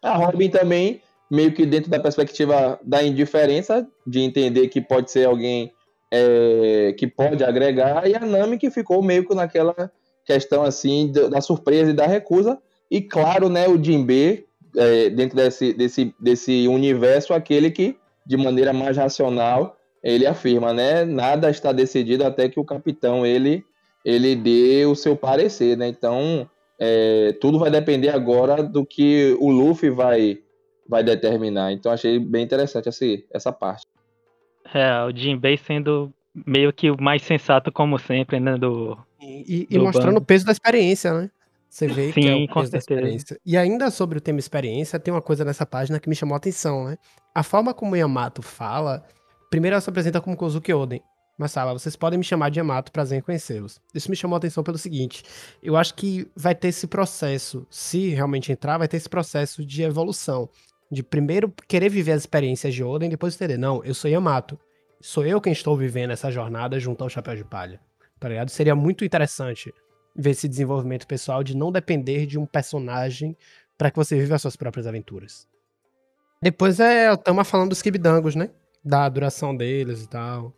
[0.00, 5.26] A Robin também, meio que dentro da perspectiva da indiferença, de entender que pode ser
[5.26, 5.72] alguém
[6.10, 8.08] é, que pode agregar.
[8.08, 9.92] E a Nami que ficou meio que naquela
[10.24, 12.58] questão assim da da surpresa e da recusa.
[12.90, 14.46] E claro, né, o Jinbe,
[14.78, 21.04] é, dentro desse, desse, desse universo, aquele que, de maneira mais racional, ele afirma, né,
[21.04, 23.64] nada está decidido até que o capitão ele,
[24.04, 25.88] ele dê o seu parecer, né?
[25.88, 30.38] Então, é, tudo vai depender agora do que o Luffy vai,
[30.88, 31.72] vai determinar.
[31.72, 33.84] Então, achei bem interessante essa, essa parte.
[34.72, 36.12] É, o Jinbei sendo
[36.46, 38.56] meio que o mais sensato, como sempre, né?
[38.56, 38.96] Do...
[39.20, 40.20] E, e Do mostrando bando.
[40.20, 41.30] o peso da experiência, né?
[41.68, 43.40] Você vê que é Sim, o peso da experiência.
[43.44, 46.38] E ainda sobre o tema experiência, tem uma coisa nessa página que me chamou a
[46.38, 46.96] atenção, né?
[47.34, 49.04] A forma como Yamato fala,
[49.50, 51.02] primeiro ela se apresenta como Kozuki Oden,
[51.36, 53.80] mas fala, vocês podem me chamar de Yamato, prazer em conhecê-los.
[53.94, 55.22] Isso me chamou a atenção pelo seguinte,
[55.62, 59.82] eu acho que vai ter esse processo, se realmente entrar, vai ter esse processo de
[59.82, 60.48] evolução,
[60.90, 64.58] de primeiro querer viver as experiências de Oden, depois entender, não, eu sou Yamato,
[65.00, 67.78] sou eu quem estou vivendo essa jornada junto ao Chapéu de Palha,
[68.18, 68.48] tá ligado?
[68.48, 69.72] Seria muito interessante
[70.18, 73.36] ver esse desenvolvimento pessoal de não depender de um personagem
[73.78, 75.46] para que você viva as suas próprias aventuras.
[76.42, 78.50] Depois é o Tama falando dos Kibidangos, né?
[78.84, 80.52] Da duração deles e tal.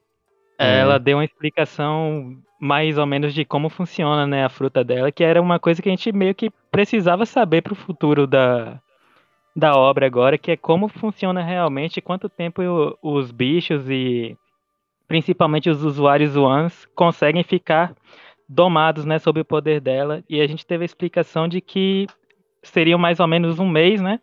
[0.59, 0.79] É, É.
[0.81, 5.25] Ela deu uma explicação mais ou menos de como funciona, né, a fruta dela, que
[5.25, 8.79] era uma coisa que a gente meio que precisava saber pro futuro da,
[9.57, 14.37] da obra agora, que é como funciona realmente, quanto tempo o- os bichos e
[15.09, 17.95] principalmente os usuários Ones conseguem ficar
[18.51, 20.25] domados, né, sob o poder dela.
[20.29, 22.09] E a gente teve a explicação de que
[22.63, 24.19] seriam mais ou menos um mês, né?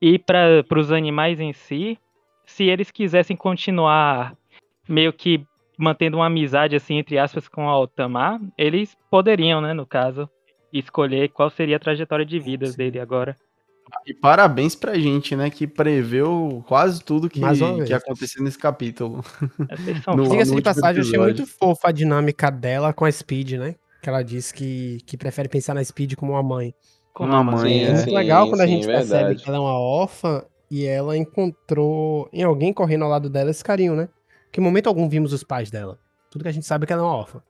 [0.00, 1.98] E para os animais em si,
[2.44, 4.36] se eles quisessem continuar
[4.88, 5.44] meio que
[5.76, 10.30] mantendo uma amizade, assim, entre aspas, com a Otama, eles poderiam, né, no caso,
[10.72, 12.76] escolher qual seria a trajetória de vida Sim.
[12.76, 13.36] dele agora.
[14.06, 15.50] E parabéns pra gente, né?
[15.50, 17.40] Que preveu quase tudo que,
[17.86, 19.22] que aconteceu nesse capítulo.
[19.22, 20.22] Foda.
[20.28, 23.74] Diga-se de último passagem, eu achei muito fofa a dinâmica dela com a Speed, né?
[24.02, 26.74] Que ela disse que, que prefere pensar na Speed como uma mãe.
[27.12, 27.82] Como uma mãe, Sim, é.
[27.84, 29.42] É muito sim, legal quando a sim, gente percebe verdade.
[29.42, 33.64] que ela é uma órfã e ela encontrou em alguém correndo ao lado dela esse
[33.64, 34.08] carinho, né?
[34.52, 35.98] Que em momento algum vimos os pais dela.
[36.30, 37.40] Tudo que a gente sabe é que ela é uma órfã.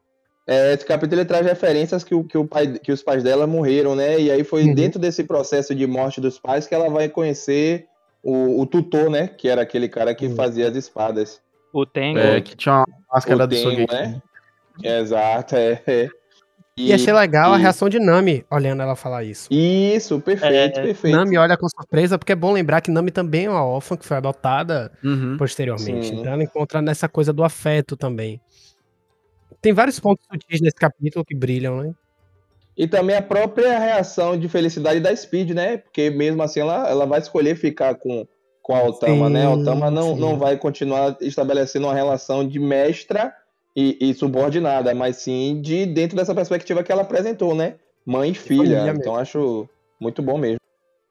[0.47, 3.47] É, esse capítulo ele traz referências que, o, que, o pai, que os pais dela
[3.47, 4.21] morreram, né?
[4.21, 4.75] E aí foi Uhum.
[4.75, 7.87] dentro desse processo de morte dos pais que ela vai conhecer
[8.23, 9.27] o, o tutor, né?
[9.27, 10.37] Que era aquele cara que Uhum.
[10.37, 11.41] fazia as espadas.
[11.73, 12.19] O Tengo.
[12.21, 14.23] É, que tinha uma máscara O do Tengo, né?
[14.83, 15.83] Exato, é.
[15.87, 16.09] é.
[16.79, 19.49] E achei legal a e- reação de Nami olhando ela falar isso.
[19.51, 21.17] Isso, perfeito, É, perfeito.
[21.17, 24.05] Nami olha com surpresa, porque é bom lembrar que Nami também é uma órfã que
[24.05, 25.37] foi adotada Uhum.
[25.39, 26.09] posteriormente.
[26.09, 26.21] Sim.
[26.21, 28.39] Então ela encontra nessa coisa do afeto também.
[29.61, 31.95] Tem vários pontos sutis nesse capítulo que brilham, né?
[32.77, 35.79] E também a própria reação de felicidade da Speed, né?
[35.79, 38.27] Porque mesmo assim ela, ela vai escolher ficar com,
[38.62, 39.47] com a Otama, Sim, né?
[39.47, 40.21] A Otama não, sim.
[40.21, 43.33] não vai continuar estabelecendo uma relação de mestra
[43.75, 47.77] e, e subordinada, mas sim de dentro dessa perspectiva que ela apresentou, né?
[48.05, 48.92] Mãe e filha.
[48.95, 50.61] Então acho muito bom mesmo.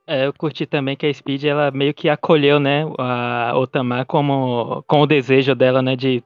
[0.08, 4.84] É, eu curti também que a Speed ela meio que acolheu, né, a Otama como
[4.86, 6.24] com o desejo dela, né, de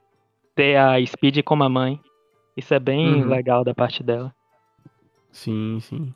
[0.54, 1.98] ter a Speed como a mãe.
[2.60, 3.30] Isso é bem Uhum.
[3.30, 4.34] legal da parte dela.
[5.32, 6.14] Sim, sim.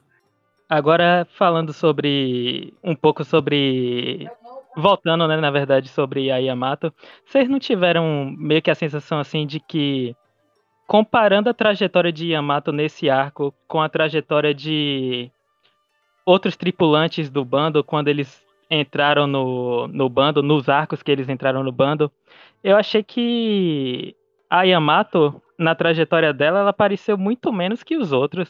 [0.70, 4.30] Agora falando sobre um pouco sobre
[4.76, 6.92] voltando, né, na verdade, sobre a Yamato,
[7.26, 10.16] vocês não tiveram meio que a sensação assim de que
[10.88, 15.32] comparando a trajetória de Yamato nesse arco com a trajetória de
[16.26, 21.64] outros tripulantes do bando quando eles entraram no, no bando, nos arcos que eles entraram
[21.64, 22.12] no bando,
[22.64, 24.16] eu achei que
[24.50, 28.50] a Yamato, na trajetória dela, ela apareceu muito menos que os outros.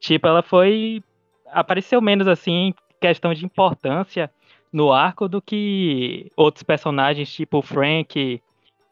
[0.00, 1.02] Tipo, ela foi.
[1.46, 4.30] apareceu menos assim em questão de importância
[4.72, 8.40] no arco do que outros personagens, tipo o Frank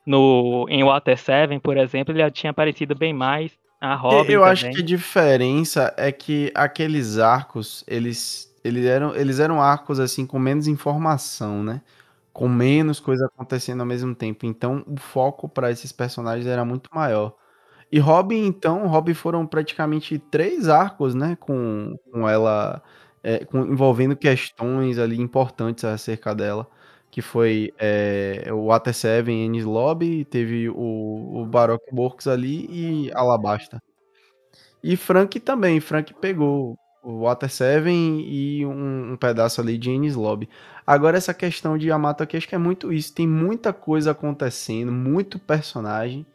[0.06, 3.52] no, em Water 7, por exemplo, ele já tinha aparecido bem mais.
[3.80, 4.76] A Robin eu acho também.
[4.76, 10.38] que a diferença é que aqueles arcos, eles, eles, eram, eles eram arcos assim com
[10.38, 11.80] menos informação, né?
[12.32, 14.44] Com menos coisa acontecendo ao mesmo tempo.
[14.44, 17.34] Então o foco para esses personagens era muito maior.
[17.92, 21.36] E Robin, então, Robin foram praticamente três arcos, né?
[21.40, 22.82] Com, com ela
[23.22, 26.68] é, com- envolvendo questões ali importantes acerca dela.
[27.10, 33.12] Que foi é, o Water 7, Ennis Lobby, teve o, o Baroque Works ali e
[33.12, 33.82] Alabasta.
[34.82, 40.14] E Frank também, Frank pegou o Water 7 e um, um pedaço ali de Ennis
[40.14, 40.48] Lobby.
[40.86, 44.90] Agora essa questão de Yamato aqui, acho que é muito isso, tem muita coisa acontecendo,
[44.92, 46.26] muito personagem,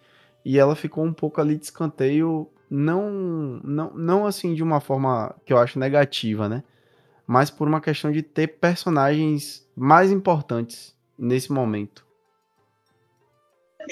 [0.45, 3.10] e ela ficou um pouco ali de escanteio, não,
[3.63, 6.63] não, não assim de uma forma que eu acho negativa, né?
[7.25, 12.05] Mas por uma questão de ter personagens mais importantes nesse momento.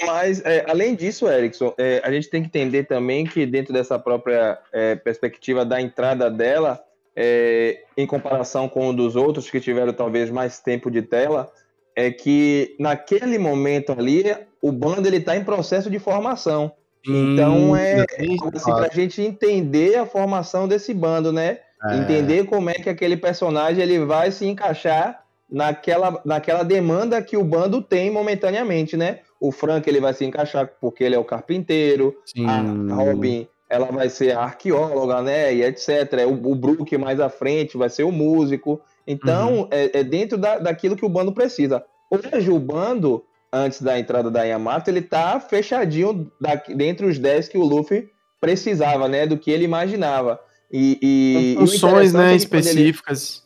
[0.06, 3.98] Mas, é, além disso, Erickson, é, a gente tem que entender também que dentro dessa
[3.98, 6.82] própria é, perspectiva da entrada dela,
[7.16, 11.50] é, em comparação com um dos outros que tiveram talvez mais tempo de tela,
[11.96, 14.24] é que naquele momento ali,
[14.60, 16.72] o bando ele está em processo de formação.
[17.06, 21.58] Então é Sim, assim, para a gente entender a formação desse bando, né?
[21.84, 27.36] é, Entender como é que aquele personagem ele vai se encaixar naquela, naquela demanda que
[27.36, 29.20] o bando tem momentaneamente, né?
[29.38, 33.86] O Frank ele vai se encaixar porque ele é o carpinteiro, sim, a Robin ela
[33.86, 35.54] vai ser a arqueóloga, né?
[35.54, 36.26] E etc.
[36.26, 38.80] O, o Brook mais à frente vai ser o músico.
[39.06, 41.84] Então é, é dentro da, daquilo que o bando precisa.
[42.10, 47.48] Hoje o bando, antes da entrada da Yamato, ele tá fechadinho da, dentre os 10
[47.48, 48.08] que o Luffy
[48.40, 49.26] precisava, né?
[49.26, 50.40] Do que ele imaginava.
[50.72, 53.44] E, e- funções interessante né, é ele- específicas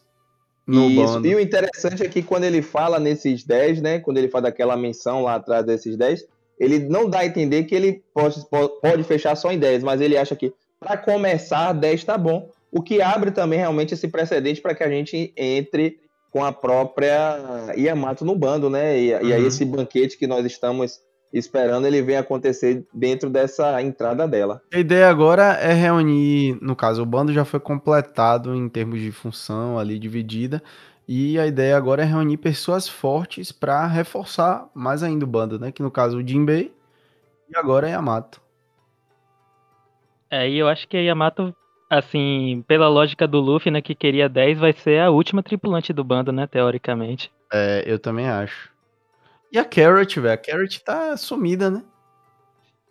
[0.66, 1.14] no isso.
[1.14, 1.26] bando.
[1.26, 3.98] E o interessante é que quando ele fala nesses 10, né?
[3.98, 6.24] Quando ele faz aquela menção lá atrás desses 10,
[6.58, 8.40] ele não dá a entender que ele pode,
[8.82, 12.50] pode fechar só em 10, mas ele acha que para começar 10 tá bom.
[12.70, 15.98] O que abre também realmente esse precedente para que a gente entre
[16.30, 18.98] com a própria Yamato no bando, né?
[18.98, 19.46] E, e aí Uhum.
[19.46, 21.00] esse banquete que nós estamos
[21.32, 24.62] esperando, ele vem acontecer dentro dessa entrada dela.
[24.72, 29.12] A ideia agora é reunir, no caso, o bando já foi completado em termos de
[29.12, 30.62] função ali dividida,
[31.06, 35.72] e a ideia agora é reunir pessoas fortes para reforçar mais ainda o bando, né?
[35.72, 36.72] Que no caso o Jinbei
[37.48, 38.40] e agora é Yamato.
[40.30, 41.54] É, e eu acho que a Yamato,
[41.88, 46.04] assim, pela lógica do Luffy, né, que queria 10, vai ser a última tripulante do
[46.04, 47.30] bando, né, teoricamente.
[47.52, 48.70] É, eu também acho.
[49.52, 51.82] E a Carrot, velho, a Carrot tá sumida, né?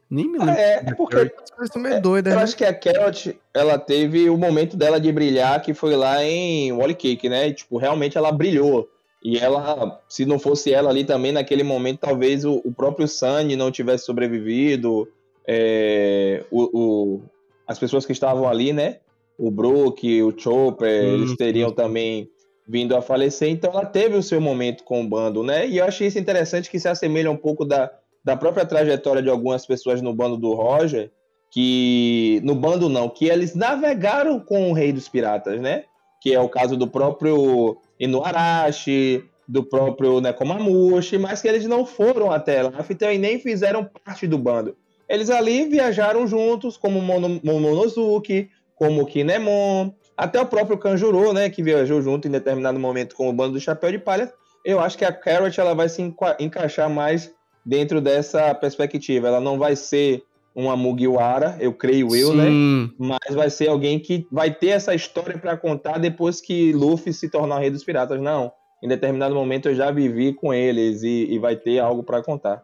[0.09, 0.53] Nem me lembro.
[0.55, 1.31] É, da é porque
[1.75, 2.43] meio doidas, Eu né?
[2.43, 6.71] acho que a Carrot, ela teve o momento dela de brilhar, que foi lá em
[6.71, 7.49] Wally Cake, né?
[7.49, 8.89] E, tipo, realmente ela brilhou.
[9.23, 13.55] E ela, se não fosse ela ali também, naquele momento, talvez o, o próprio Sunny
[13.55, 15.07] não tivesse sobrevivido.
[15.45, 17.21] é, o, o-
[17.67, 18.97] as pessoas que estavam ali, né?
[19.37, 22.29] O Brook, o Chopper, Sim, eles teriam também
[22.67, 23.49] vindo a falecer.
[23.49, 25.67] Então ela teve o seu momento com o bando, né?
[25.67, 27.91] E eu achei isso interessante que se assemelha um pouco da,
[28.23, 31.11] da própria trajetória de algumas pessoas no bando do Roger,
[31.51, 35.85] que no bando não, que eles navegaram com o Rei dos Piratas, né?
[36.21, 42.31] Que é o caso do próprio Inuarashi, do próprio Nekomamushi, mas que eles não foram
[42.31, 42.73] até lá
[43.13, 44.75] e nem fizeram parte do bando.
[45.09, 52.01] Eles ali viajaram juntos, como Momonosuke, como Kinemon, até o próprio Kanjuro, né, que viajou
[52.01, 54.31] junto em determinado momento com o bando do Chapéu de Palha.
[54.65, 57.31] Eu acho que a Carrot ela vai se enca encaixar mais
[57.65, 59.27] dentro dessa perspectiva.
[59.27, 60.23] Ela não vai ser
[60.55, 62.45] uma Mugiwara, eu creio eu, né?
[62.45, 62.91] Sim.
[62.99, 63.07] né?
[63.19, 67.29] Mas vai ser alguém que vai ter essa história para contar depois que Luffy se
[67.29, 68.19] tornar o rei dos piratas.
[68.19, 68.51] Não.
[68.83, 72.63] Em determinado momento eu já vivi com eles e, e vai ter algo para contar.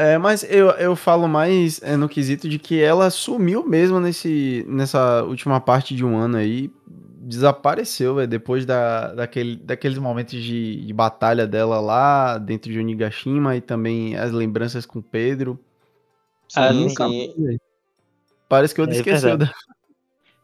[0.00, 4.64] É, mas eu, eu falo mais é, no quesito de que ela sumiu mesmo nesse,
[4.66, 6.72] nessa última parte de um ano aí.
[7.22, 13.56] Desapareceu, véio, depois da, daquele, daqueles momentos de, de batalha dela lá dentro de Onigashima
[13.56, 15.60] e também as lembranças com Pedro.
[16.56, 17.58] Ah, sim.
[18.48, 19.52] Parece que eu é esqueceu dela.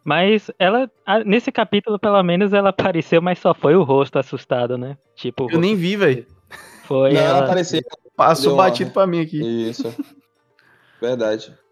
[0.05, 0.89] Mas ela,
[1.25, 4.99] nesse capítulo, pelo menos, ela apareceu, mas só foi o rosto assustado, né?
[5.17, 5.51] Tipo.
[5.51, 6.27] Eu nem vi, velho.
[6.85, 7.15] Foi.
[7.15, 7.81] Não, ela apareceu.
[8.17, 8.95] Passou Deu batido uma...
[8.95, 9.69] pra mim aqui.
[9.69, 9.95] Isso.
[11.01, 11.55] Verdade.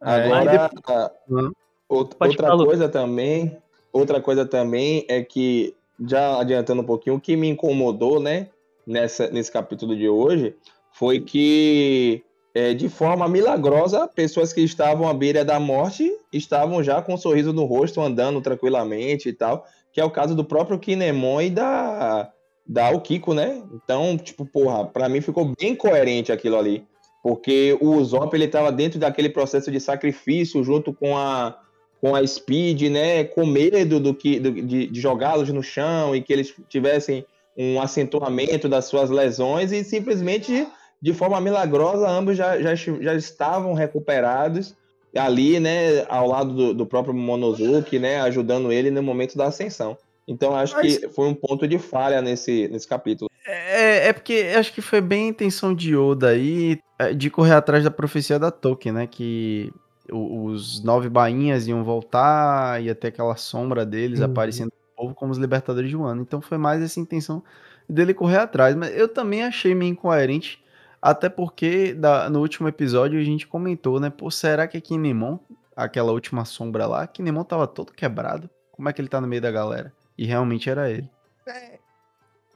[0.00, 1.56] É, Agora, depois...
[1.88, 3.58] outra coisa também,
[3.92, 5.74] outra coisa também é que,
[6.06, 8.48] já adiantando um pouquinho, o que me incomodou, né,
[8.86, 10.54] nessa, nesse capítulo de hoje,
[10.92, 12.22] foi que,
[12.54, 17.18] é, de forma milagrosa, pessoas que estavam à beira da morte estavam já com um
[17.18, 21.50] sorriso no rosto, andando tranquilamente e tal, que é o caso do próprio Kinemon e
[21.50, 22.32] da
[22.68, 23.62] da o Kiko, né?
[23.72, 26.84] Então, tipo, porra, para mim ficou bem coerente aquilo ali.
[27.22, 31.58] Porque o Usopp, ele tava dentro daquele processo de sacrifício junto com a
[32.00, 33.24] com a Speed, né?
[33.24, 37.24] Com medo do que do, de, de jogá-los no chão e que eles tivessem
[37.56, 40.68] um acentuamento das suas lesões e simplesmente
[41.02, 44.76] de forma milagrosa ambos já, já, já estavam recuperados
[45.16, 49.96] ali, né, ao lado do, do próprio Monosuke, né, ajudando ele no momento da ascensão.
[50.28, 50.98] Então acho Mas...
[50.98, 53.30] que foi um ponto de falha nesse, nesse capítulo.
[53.46, 57.54] É, é porque acho que foi bem a intenção de Oda aí é, de correr
[57.54, 59.06] atrás da profecia da Tolkien, né?
[59.06, 59.72] Que
[60.10, 64.26] os nove bainhas iam voltar, ia ter aquela sombra deles uhum.
[64.26, 66.20] aparecendo no povo como os libertadores de um ano.
[66.20, 67.42] Então foi mais essa intenção
[67.88, 68.74] dele correr atrás.
[68.74, 70.62] Mas eu também achei meio incoerente,
[71.00, 74.10] até porque da, no último episódio a gente comentou, né?
[74.10, 75.38] Pô, será que a Kinemon,
[75.74, 78.50] aquela última sombra lá, Kinemon tava todo quebrado?
[78.72, 79.92] Como é que ele tá no meio da galera?
[80.18, 81.08] E realmente era ele.
[81.46, 81.78] É,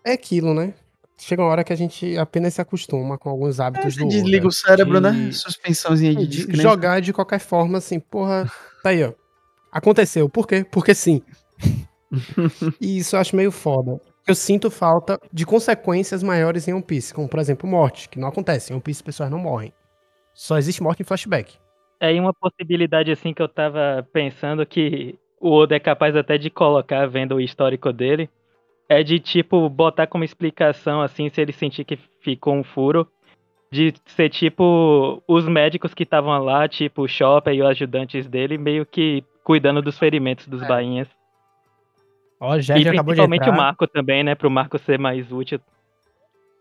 [0.05, 0.75] é aquilo, né?
[1.17, 4.49] Chega uma hora que a gente apenas se acostuma com alguns hábitos é, do desliga
[4.49, 5.01] o cérebro, de...
[5.01, 5.31] né?
[5.31, 8.51] Suspensãozinha de, de Jogar de qualquer forma, assim, porra,
[8.83, 9.13] tá aí, ó.
[9.71, 10.29] Aconteceu.
[10.29, 10.67] Por quê?
[10.69, 11.23] Porque sim.
[12.81, 14.01] e isso eu acho meio foda.
[14.27, 18.29] Eu sinto falta de consequências maiores em One Piece, como por exemplo morte, que não
[18.29, 18.73] acontece.
[18.73, 19.73] Em One Piece pessoas não morrem.
[20.35, 21.57] Só existe morte em flashback.
[22.01, 26.49] É uma possibilidade assim que eu tava pensando que o Oda é capaz até de
[26.49, 28.31] colocar, vendo o histórico dele,
[28.89, 33.09] é de, tipo, botar como explicação, assim, se ele sentir que ficou um furo,
[33.69, 38.57] de ser, tipo, os médicos que estavam lá, tipo, o Chopper e os ajudantes dele,
[38.57, 40.69] meio que cuidando dos ferimentos dos é.
[40.69, 41.09] bainhas.
[42.39, 45.61] Ó, já e acabou principalmente o Marco também, né, pro Marco ser mais útil.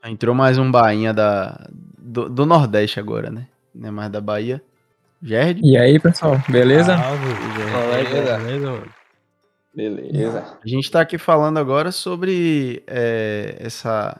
[0.03, 1.67] Entrou mais um bainha da,
[1.99, 3.47] do, do Nordeste agora, né?
[3.75, 4.59] Não é mais da Bahia.
[5.23, 5.61] Gerd?
[5.63, 6.97] E aí, pessoal, beleza?
[6.97, 7.25] Salve,
[8.05, 8.37] beleza.
[8.37, 8.93] Beleza, mano.
[9.73, 10.57] Beleza.
[10.63, 14.19] A gente tá aqui falando agora sobre é, essa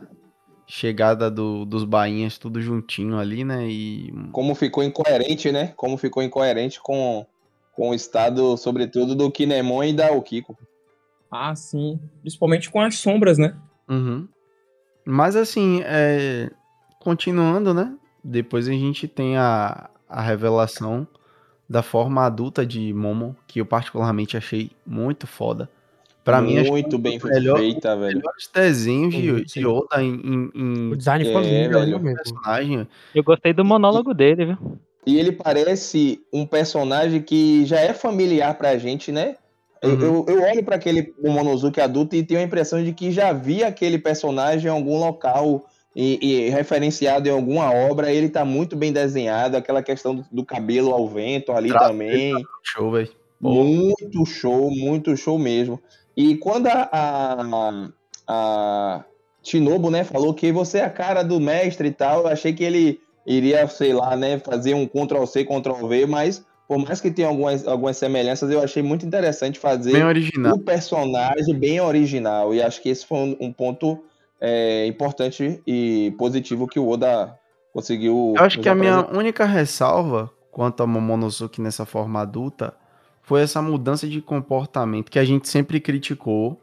[0.66, 3.68] chegada do, dos bainhas tudo juntinho ali, né?
[3.68, 4.14] E...
[4.32, 5.74] Como ficou incoerente, né?
[5.76, 7.26] Como ficou incoerente com,
[7.74, 10.58] com o estado, sobretudo, do Kinemon e da Okiko.
[11.30, 12.00] Ah, sim.
[12.22, 13.56] Principalmente com as sombras, né?
[13.90, 14.28] Uhum.
[15.06, 16.50] Mas assim, é...
[17.00, 17.94] continuando, né?
[18.24, 21.08] Depois a gente tem a, a revelação
[21.68, 25.70] da forma adulta de Momo, que eu particularmente achei muito foda.
[26.24, 28.18] Pra muito mim, muito bem melhor, feita, velho.
[28.18, 32.00] Melhores desenhos de, de Oda em, em, O design ficou é, velho.
[32.00, 32.88] personagem.
[33.16, 34.80] Eu gostei do monólogo dele, viu?
[35.08, 39.38] E ele parece um personagem que já é familiar pra gente, né?
[39.84, 40.00] Uhum.
[40.00, 43.64] Eu, eu, olho para aquele Momonosuke adulto e tenho a impressão de que já vi
[43.64, 45.66] aquele personagem em algum local
[45.96, 50.46] e, e, referenciado em alguma obra, ele tá muito bem desenhado, aquela questão do, do
[50.46, 52.34] cabelo ao vento ali também.
[52.34, 53.10] Tá show, velho.
[53.40, 55.82] Muito show, muito show mesmo.
[56.16, 57.90] E quando a, a,
[58.28, 59.06] a
[59.44, 62.64] Shinobu, né, falou que você é a cara do mestre e tal, eu achei que
[62.64, 67.12] ele iria, sei lá, né, fazer um Ctrl C, Ctrl V, mas por mais que
[67.12, 70.02] tenha algumas, algumas semelhanças, eu achei muito interessante fazer
[70.54, 72.54] o personagem bem original.
[72.54, 74.02] E acho que esse foi um, um ponto
[74.42, 77.38] é, importante e positivo que o Oda
[77.72, 78.34] conseguiu.
[78.36, 82.74] Eu acho que a minha única ressalva quanto a Momonosuke nessa forma adulta
[83.22, 86.60] foi essa mudança de comportamento que a gente sempre criticou.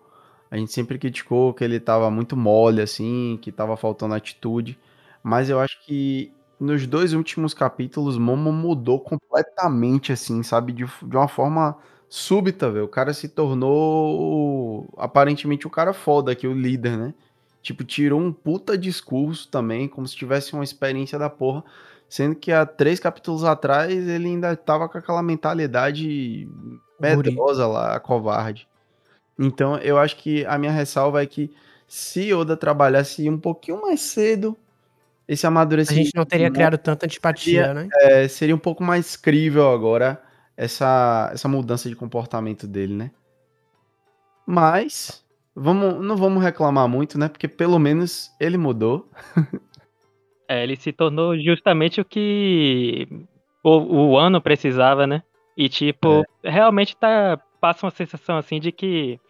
[0.50, 4.78] A gente sempre criticou que ele tava muito mole, assim, que tava faltando atitude.
[5.22, 10.72] Mas eu acho que nos dois últimos capítulos, Momo mudou completamente, assim, sabe?
[10.72, 11.76] De, de uma forma
[12.08, 12.86] súbita, velho.
[12.86, 17.14] O cara se tornou aparentemente o cara foda aqui, o líder, né?
[17.62, 21.64] Tipo, tirou um puta discurso também, como se tivesse uma experiência da porra.
[22.08, 26.48] Sendo que há três capítulos atrás ele ainda tava com aquela mentalidade
[26.98, 28.66] medrosa lá, covarde.
[29.38, 31.50] Então eu acho que a minha ressalva é que
[31.86, 34.56] se Oda trabalhasse um pouquinho mais cedo,
[35.26, 37.88] esse A amadurecimento gente não teria criado tanta antipatia, seria, né?
[38.00, 40.20] é, seria um pouco mais crível agora
[40.56, 43.10] essa, essa mudança de comportamento dele, né?
[44.46, 45.22] Mas
[45.58, 47.28] vamos, não vamos reclamar muito, né?
[47.28, 49.10] Porque pelo menos ele mudou.
[50.50, 53.06] É, ele se tornou justamente o que
[53.62, 55.22] o, o ano precisava, né?
[55.54, 59.20] E tipo, realmente tá passa uma sensação assim de que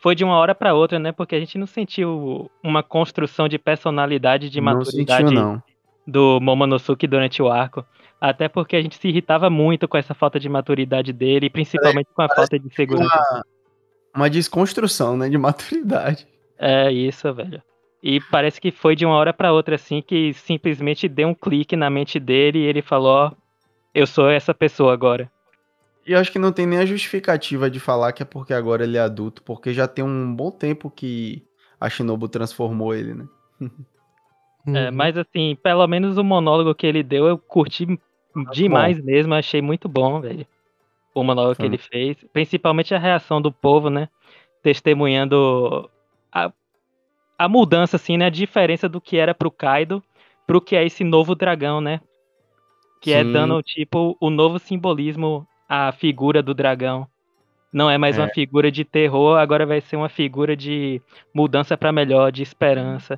[0.00, 1.12] foi de uma hora pra outra, né?
[1.12, 5.62] Porque a gente não sentiu uma construção de personalidade, de não maturidade sentiu, não.
[6.06, 7.84] do Momonosuke durante o arco.
[8.20, 12.22] Até porque a gente se irritava muito com essa falta de maturidade dele, principalmente com
[12.22, 13.14] a falta de segurança.
[13.32, 13.44] Uma,
[14.14, 15.28] uma desconstrução, né?
[15.28, 16.26] De maturidade.
[16.58, 17.62] É isso, velho.
[18.02, 21.76] E parece que foi de uma hora pra outra, assim, que simplesmente deu um clique
[21.76, 23.32] na mente dele e ele falou: Ó,
[23.94, 25.30] eu sou essa pessoa agora.
[26.06, 28.84] E eu acho que não tem nem a justificativa de falar que é porque agora
[28.84, 31.42] ele é adulto, porque já tem um bom tempo que
[31.78, 33.28] a Shinobu transformou ele, né?
[34.66, 34.92] É, Uhum.
[34.92, 37.86] mas assim, pelo menos o monólogo que ele deu, eu curti
[38.52, 40.46] demais mesmo, achei muito bom, velho.
[41.14, 41.66] O monólogo que Hum.
[41.66, 44.08] ele fez, principalmente a reação do povo, né?
[44.62, 45.90] Testemunhando
[46.32, 46.52] a,
[47.38, 48.26] a mudança, assim, né?
[48.26, 50.02] A diferença do que era pro Kaido
[50.46, 52.00] pro que é esse novo dragão, né?
[53.00, 53.32] Que é Sim.
[53.32, 57.06] dando, tipo, o novo simbolismo à figura do dragão.
[57.72, 58.22] Não é mais É.
[58.22, 61.00] uma figura de terror, agora vai ser uma figura de
[61.32, 63.16] mudança pra melhor, de esperança.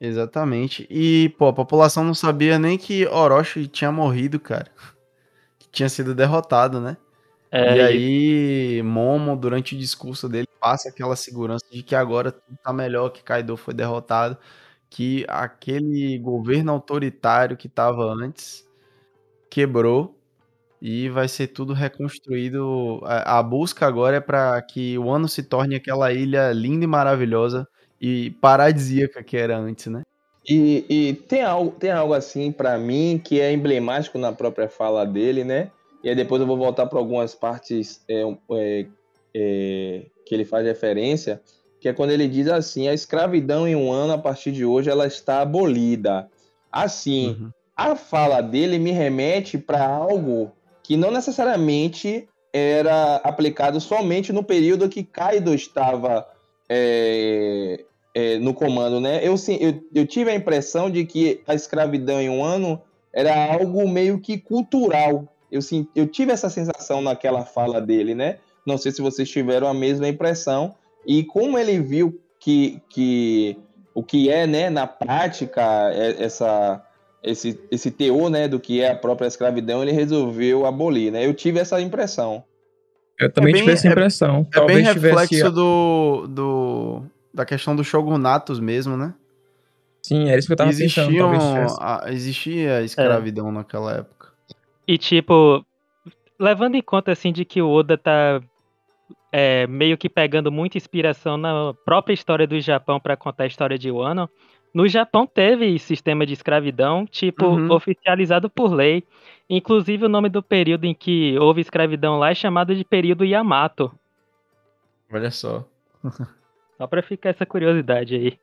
[0.00, 0.86] Exatamente.
[0.88, 4.70] E, pô, a população não sabia nem que Orochi tinha morrido, cara.
[5.78, 6.96] Tinha sido derrotado, né?
[7.50, 8.08] É, e e-
[8.78, 13.10] aí, Momo, durante o discurso dele, passa aquela segurança de que agora tudo tá melhor,
[13.10, 14.38] que Kaido foi derrotado,
[14.90, 18.66] que aquele governo autoritário que tava antes
[19.50, 20.18] quebrou
[20.80, 23.00] e vai ser tudo reconstruído.
[23.04, 26.88] A, a busca agora é para que o ano se torne aquela ilha linda e
[26.88, 27.68] maravilhosa
[28.00, 30.02] e paradisíaca que era antes, né?
[30.48, 35.04] E, e tem, algo, tem algo assim pra mim que é emblemático na própria fala
[35.04, 35.70] dele, né?
[36.02, 38.22] E aí depois eu vou voltar para algumas partes é,
[38.52, 38.86] é,
[39.34, 41.42] é, que ele faz referência,
[41.80, 44.88] que é quando ele diz assim: a escravidão em um ano, a partir de hoje,
[44.88, 46.30] ela está abolida.
[46.72, 47.50] Assim, Uhum.
[47.76, 54.88] a fala dele me remete para algo que não necessariamente era aplicado somente no período
[54.88, 56.26] que Kaido estava
[56.68, 57.84] é,
[58.18, 59.20] é, no comando, né?
[59.22, 62.80] Eu, sim, eu, eu tive a impressão de que a escravidão em um ano
[63.12, 65.24] era algo meio que cultural.
[65.50, 68.38] Eu, sim, eu tive essa sensação naquela fala dele, né?
[68.66, 70.74] Não sei se vocês tiveram a mesma impressão.
[71.06, 73.56] E como ele viu que, que
[73.94, 75.62] o que é, né, na prática,
[75.92, 76.82] é- essa,
[77.22, 81.24] esse, esse teor, né, do que é a própria escravidão, ele resolveu abolir, né?
[81.24, 82.42] Eu tive essa impressão.
[83.18, 84.34] Eu também bem- tive essa é- impressão.
[84.34, 85.16] É bem Talvez tivesse.
[85.34, 87.02] reflexo do, do,
[87.38, 89.14] da questão do shogunatos mesmo, né?
[90.02, 90.84] Sim, era isso que eu tava pensando.
[91.10, 91.76] Existiam, Talvez tivesse.
[91.80, 94.32] a- existia escravidão naquela época.
[94.86, 95.64] E tipo,
[96.38, 98.40] levando em conta assim de que o Oda tá
[99.30, 103.78] é, meio que pegando muita inspiração na própria história do Japão para contar a história
[103.78, 104.28] de Wano,
[104.74, 107.70] no Japão teve sistema de escravidão, tipo, Uhum.
[107.72, 109.04] oficializado por lei.
[109.48, 113.92] Inclusive o nome do período em que houve escravidão lá é chamado de período Yamato.
[115.12, 115.64] Olha só.
[116.78, 118.38] Só pra ficar essa curiosidade aí.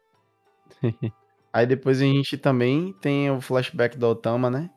[1.54, 4.70] Aí depois a gente também tem o flashback da Otama, né?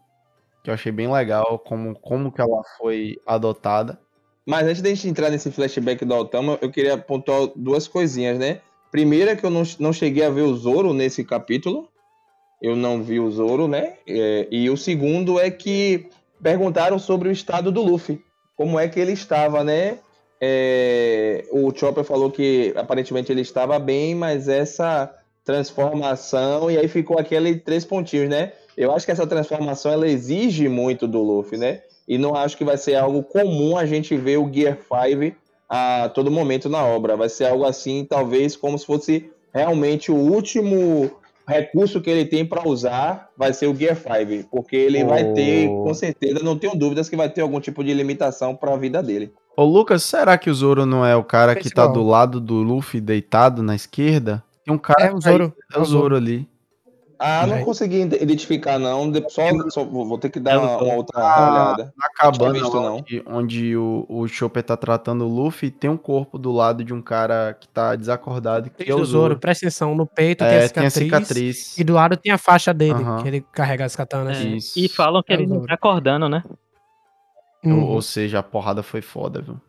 [0.62, 3.98] Que eu achei bem legal como, como que ela foi adotada.
[4.46, 8.60] Mas antes da gente entrar nesse flashback do Altama, eu queria pontuar duas coisinhas, né?
[8.92, 11.88] Primeira, que eu não, não cheguei a ver o Zoro nesse capítulo.
[12.62, 13.94] Eu não vi o Zoro, né?
[14.06, 16.08] É, e o segundo é que
[16.40, 18.24] perguntaram sobre o estado do Luffy.
[18.56, 19.98] Como é que ele estava, né?
[20.40, 25.12] É, o Chopper falou que aparentemente ele estava bem, mas essa
[25.44, 28.52] transformação, e aí ficou aquele três pontinhos, né?
[28.76, 31.82] Eu acho que essa transformação ela exige muito do Luffy, né?
[32.06, 35.36] E não acho que vai ser algo comum a gente ver o Gear 5
[35.68, 37.16] a todo momento na obra.
[37.16, 41.10] Vai ser algo assim, talvez como se fosse realmente o último
[41.46, 45.68] recurso que ele tem para usar vai ser o Gear 5, porque ele vai ter,
[45.68, 45.84] Oh.
[45.84, 49.02] com certeza, não tenho dúvidas que vai ter algum tipo de limitação para a vida
[49.02, 49.32] dele.
[49.60, 52.54] Ô, Lucas, será que o Zoro não é o cara que tá do lado do
[52.62, 54.40] Luffy deitado na esquerda?
[54.64, 55.52] Tem um cara É o Zoro.
[55.74, 56.48] É o Zoro ali.
[57.18, 57.64] Ah, não Vai.
[57.64, 59.12] consegui ide- identificar, não.
[59.28, 61.92] Só, só vou ter que dar É, uma, uma outra Ah, olhada.
[61.96, 62.98] Na cabana visto, não.
[62.98, 66.94] onde, onde o, o Chopper tá tratando o Luffy, tem um corpo do lado de
[66.94, 69.36] um cara que tá desacordado, que é o Zoro.
[69.40, 71.76] presta atenção, no peito tem, a É, cicatriz, tem a cicatriz.
[71.78, 74.38] E do lado tem a faixa dele, que ele carrega as katanas.
[74.38, 74.78] É, Isso.
[74.78, 76.44] E falam que É ele não tá acordando, né?
[77.64, 77.82] Uhum.
[77.82, 79.60] Ou, ou seja, a porrada foi foda, viu?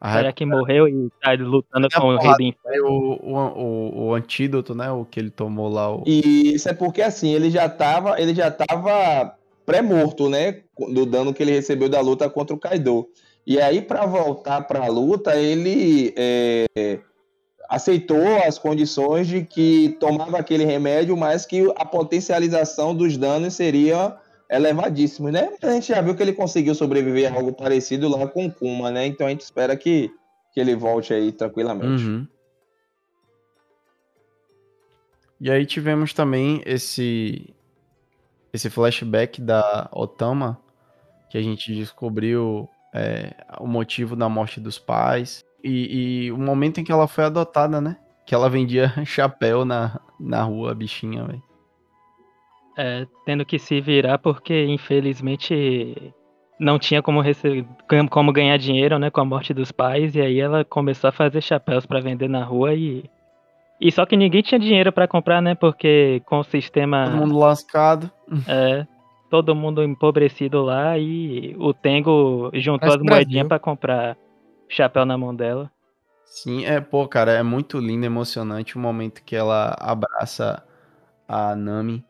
[0.00, 2.86] A Será que morreu e tá lutando É com o rei do inferno?
[2.86, 4.90] o, o, o, o antídoto, né?
[4.90, 5.94] O que ele tomou lá.
[5.94, 6.04] O...
[6.06, 10.60] E isso é porque assim, ele já tava, ele já tava pré-morto, né?
[10.92, 13.08] Do dano que ele recebeu da luta contra o Kaido.
[13.46, 16.98] E aí, para voltar para a luta, ele é,
[17.68, 24.16] aceitou as condições de que tomava aquele remédio, mas que a potencialização dos danos seria
[24.50, 25.50] elevadíssimo, né?
[25.62, 28.90] A gente já viu que ele conseguiu sobreviver a algo parecido lá com o Kuma,
[28.90, 29.06] né?
[29.06, 30.10] Então a gente espera que,
[30.52, 32.04] que ele volte aí tranquilamente.
[32.04, 32.26] Uhum.
[35.40, 37.54] E aí tivemos também esse
[38.52, 40.58] esse flashback da Otama,
[41.28, 46.80] que a gente descobriu é, o motivo da morte dos pais e, e o momento
[46.80, 47.98] em que ela foi adotada, né?
[48.24, 51.42] Que ela vendia chapéu na, na rua, bichinha, velho.
[52.76, 56.12] É, tendo que se virar porque, infelizmente,
[56.60, 57.66] não tinha como, rece-
[58.10, 61.40] como ganhar dinheiro, né, com a morte dos pais, e aí ela começou a fazer
[61.40, 63.04] chapéus pra vender na rua e.
[63.78, 65.54] E só que ninguém tinha dinheiro pra comprar, né?
[65.54, 67.04] Porque com o sistema.
[67.04, 68.10] Todo mundo lascado.
[68.48, 68.86] É,
[69.30, 74.16] todo mundo empobrecido lá e o Tengo juntou Parece as moedinhas pra comprar
[74.68, 75.70] chapéu na mão dela.
[76.24, 80.62] Sim, é, pô, cara, é muito lindo, emocionante o momento que ela abraça
[81.26, 82.04] a Nami,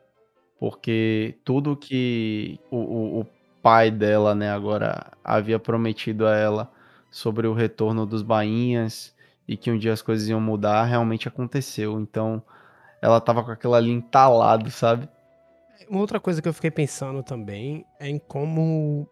[0.59, 3.27] porque tudo que o, o, o
[3.63, 6.71] pai dela, né, agora havia prometido a ela
[7.11, 9.15] sobre o retorno dos bainhas
[9.49, 12.01] e que um dia as coisas iam mudar, realmente aconteceu.
[12.01, 12.43] Então,
[13.01, 15.09] ela tava com aquilo ali entalado, sabe?
[15.89, 19.09] Uma outra coisa que eu fiquei pensando também é em como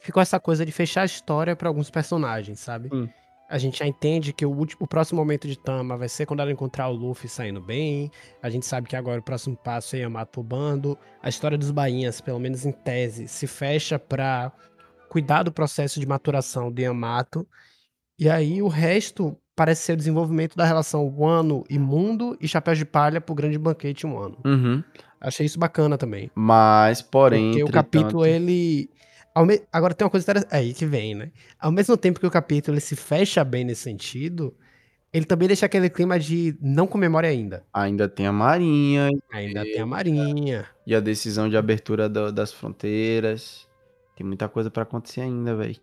[0.00, 2.88] ficou essa coisa de fechar a história pra alguns personagens, sabe?
[2.90, 3.08] Sim.
[3.52, 6.40] A gente já entende que o, último, o próximo momento de Tama vai ser quando
[6.40, 8.10] ela encontrar o Luffy saindo bem.
[8.42, 10.98] A gente sabe que agora o próximo passo é Yamato bando.
[11.22, 14.50] A história dos bainhas, pelo menos em tese, se fecha pra
[15.10, 17.46] cuidar do processo de maturação do Yamato.
[18.18, 22.74] E aí o resto parece ser o desenvolvimento da relação Wano e Mundo e Chapéu
[22.74, 24.38] de Palha pro grande banquete um ano.
[24.46, 24.82] Uhum.
[25.20, 26.30] Achei isso bacana também.
[26.34, 28.88] Mas, porém, Porque o capítulo, ele.
[29.34, 30.54] Ao me- Agora tem uma coisa interessante.
[30.54, 31.30] Aí que vem, né?
[31.58, 34.54] Ao mesmo tempo que o capítulo ele se fecha bem nesse sentido,
[35.12, 37.64] ele também deixa aquele clima de não comemore ainda.
[37.72, 40.66] ainda tem a Marinha Ainda tem a Marinha.
[40.86, 43.68] e a decisão de abertura do- das fronteiras.
[44.16, 45.76] Tem muita coisa pra acontecer ainda, velho.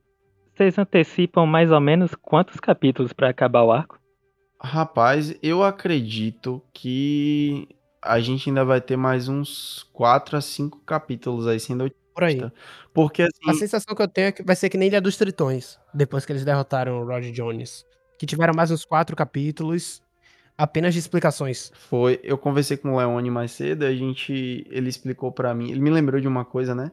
[0.55, 3.97] Vocês antecipam mais ou menos quantos capítulos pra acabar o arco?
[4.61, 7.67] Rapaz, eu acredito que
[8.01, 11.89] a gente ainda vai ter mais uns 4 a 5 capítulos aí sendo
[12.19, 12.51] Por aí.
[12.93, 15.17] Porque A assim, sensação que eu tenho é que vai ser que nem Ilha dos
[15.17, 17.85] Tritões, depois que eles derrotaram o Roger Jones.
[18.17, 20.01] Que tiveram mais uns quatro capítulos
[20.57, 21.71] apenas de explicações.
[21.73, 25.79] foi, eu conversei com o Leone mais cedo, a gente, ele explicou pra mim, ele
[25.79, 26.91] me lembrou de uma coisa, né?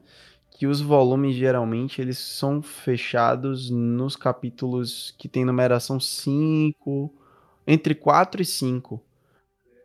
[0.49, 7.13] Que os volumes geralmente eles são fechados nos capítulos que tem numeração 5,
[7.67, 9.03] entre 4 e 5.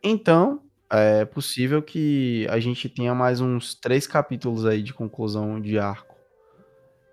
[0.02, 0.62] Então,
[0.92, 6.14] é possível que a gente tenha mais uns três capítulos aí de conclusão de arco.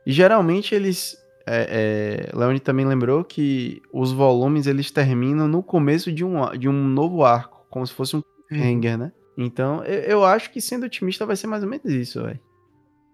[0.05, 1.17] E geralmente eles.
[1.47, 6.69] É, é, Leone também lembrou que os volumes eles terminam no começo de um, de
[6.69, 9.11] um novo arco, como se fosse um cliffhanger, né?
[9.37, 12.39] Então, eu, eu acho que sendo otimista vai ser mais ou menos isso, velho.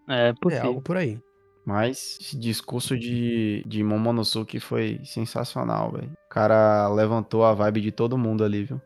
[0.10, 0.68] É É possível.
[0.68, 1.20] algo por aí.
[1.66, 6.12] Mas esse discurso de, de Momonosuke foi sensacional, velho.
[6.26, 8.82] O cara levantou a vibe de todo mundo ali, viu?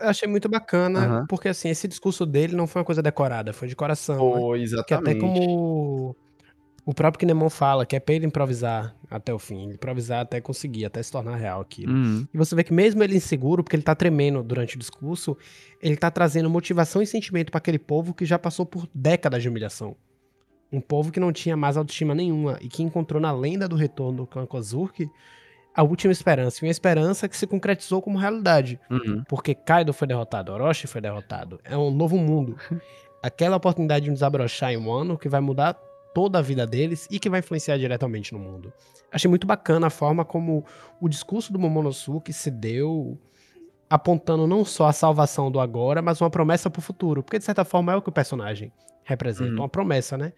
[0.00, 1.26] Eu achei muito bacana, Aham.
[1.28, 4.16] porque assim, esse discurso dele não foi uma coisa decorada, foi de coração.
[4.34, 4.40] né?
[4.40, 5.10] Foi, Que exatamente.
[5.10, 6.16] até como
[6.86, 10.86] o próprio Kinemon fala, que é pra ele improvisar até o fim, improvisar até conseguir,
[10.86, 11.92] até se tornar real aquilo.
[11.92, 12.26] Uhum.
[12.32, 15.36] E você vê que mesmo ele inseguro, porque ele tá tremendo durante o discurso,
[15.82, 19.48] ele tá trazendo motivação e sentimento pra aquele povo que já passou por décadas de
[19.48, 19.94] humilhação.
[20.72, 24.18] Um povo que não tinha mais autoestima nenhuma e que encontrou na lenda do retorno
[24.18, 25.10] do clã Kozuki
[25.80, 28.78] a última esperança, e uma esperança que se concretizou como realidade.
[28.90, 29.24] Uhum.
[29.26, 31.58] Porque Kaido foi derrotado, Orochi foi derrotado.
[31.64, 32.54] É um novo mundo.
[33.22, 35.72] Aquela oportunidade de desabrochar em um ano que vai mudar
[36.14, 38.70] toda a vida deles e que vai influenciar diretamente no mundo.
[39.10, 40.66] Achei muito bacana a forma como
[41.00, 43.18] o discurso do Momonosuke se deu
[43.88, 47.22] apontando não só a salvação do agora, mas uma promessa pro futuro.
[47.22, 48.70] Porque, de certa forma, é o que o personagem
[49.04, 49.50] representa.
[49.52, 49.58] Uhum.
[49.58, 50.32] Uma promessa, né?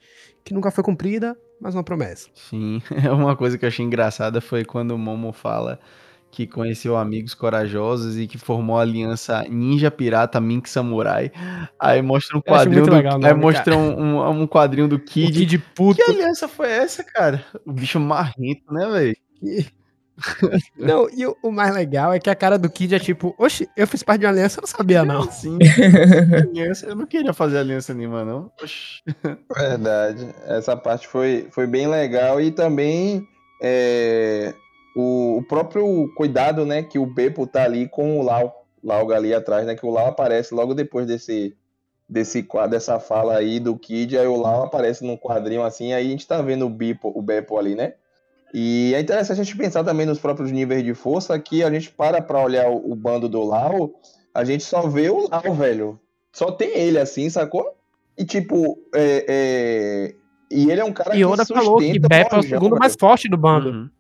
[0.45, 2.29] Que nunca foi cumprida, mas uma promessa.
[2.35, 2.83] Sim,
[3.13, 5.79] uma coisa que eu achei engraçada foi quando o Momo fala
[6.33, 11.31] que conheceu amigos corajosos e que formou a aliança Ninja Pirata Mink Samurai.
[11.79, 15.41] Aí mostra um quadrinho do, legal aí mostra um, um, um quadrinho do O Kid.
[15.41, 16.03] Kid puto.
[16.03, 17.45] Que aliança foi essa, cara?
[17.67, 19.67] O bicho marrento, né, velho?
[20.77, 23.69] Não, e o, o mais legal é que a cara do Kid é tipo, oxe,
[23.77, 25.31] eu fiz parte de uma aliança, eu não sabia, não.
[25.31, 25.59] Sim.
[26.51, 28.51] aliança, eu não queria fazer aliança nenhuma, não.
[28.63, 29.03] Oxi.
[29.57, 30.35] Verdade.
[30.47, 33.27] Essa parte foi, foi bem legal e também
[33.63, 34.55] é,
[34.97, 39.33] o, o próprio cuidado, né, que o Beppo tá ali com o Lau, Lau ali
[39.35, 41.57] atrás, né, que o Lau aparece logo depois desse
[42.09, 46.11] desse dessa fala aí do Kid, aí o Lau aparece num quadrinho assim, aí a
[46.11, 47.95] gente tá vendo o Beppo, o Beppo ali, né?
[48.53, 51.91] E é interessante a gente pensar também nos próprios níveis de força, que a gente
[51.91, 53.95] para pra olhar o, o bando do Lau,
[54.35, 55.99] a gente só vê o Lau, velho.
[56.33, 57.75] Só tem ele assim, sacou?
[58.17, 60.15] E tipo, é, é,
[60.51, 62.77] e ele é um cara E Oda que falou que sustenta Beppo é o segundo
[62.77, 63.71] mais forte do bando.
[63.71, 63.91] Uhum.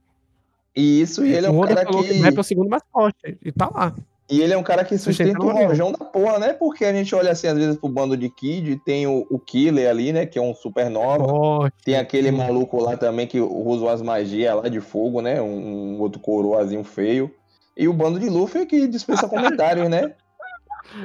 [0.77, 2.13] E isso, e ele é um Oda cara falou que.
[2.13, 3.39] que Beppo é o segundo mais forte.
[3.43, 3.95] E tá lá.
[4.31, 5.93] E ele é um cara que sustenta o rojão.
[5.93, 6.53] da porra, né?
[6.53, 9.91] Porque a gente olha assim, às vezes, pro bando de Kid, tem o, o Killer
[9.91, 10.25] ali, né?
[10.25, 11.27] Que é um supernova.
[11.27, 11.77] Forte.
[11.85, 15.41] Tem aquele maluco lá também que usa umas magias lá de fogo, né?
[15.43, 17.31] Um, um outro coroazinho feio.
[17.77, 20.15] E o bando de Luffy que dispensa comentários, né?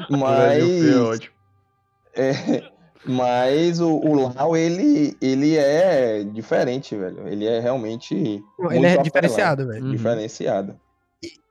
[0.10, 0.96] Mas.
[0.98, 1.36] Ótimo.
[2.20, 2.64] É,
[3.06, 7.28] mas o, o Lau, ele, ele é diferente, velho.
[7.28, 8.16] Ele é realmente.
[8.16, 9.86] Ele muito é apelado, diferenciado, velho.
[9.86, 9.92] Uhum.
[9.92, 10.80] Diferenciado.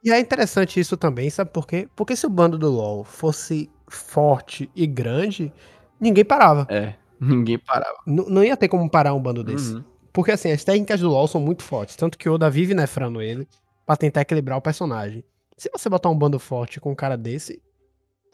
[0.07, 1.89] E é interessante isso também, sabe por quê?
[1.97, 5.53] Porque se o bando do LoL fosse forte e grande,
[6.01, 6.65] ninguém parava.
[6.71, 7.97] É, ninguém parava.
[8.07, 9.75] N- não ia ter como parar um bando desse.
[9.75, 9.85] Uhum.
[10.13, 11.97] Porque assim, as técnicas do LoL são muito fortes.
[11.97, 13.49] Tanto que o Oda vive nefrando ele
[13.85, 15.25] pra tentar equilibrar o personagem.
[15.59, 17.61] Se você botar um bando forte com um cara desse,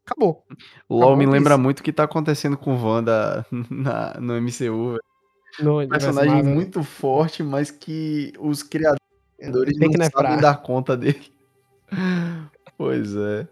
[0.04, 0.44] acabou.
[0.88, 1.62] O LoL me lembra isso.
[1.62, 4.90] muito o que tá acontecendo com o Wanda na, no MCU.
[4.90, 5.00] velho.
[5.60, 6.54] No Um personagem Marvel.
[6.54, 9.00] muito forte, mas que os criadores
[9.40, 11.32] não sabem dar conta dele.
[12.78, 13.46] Pois é.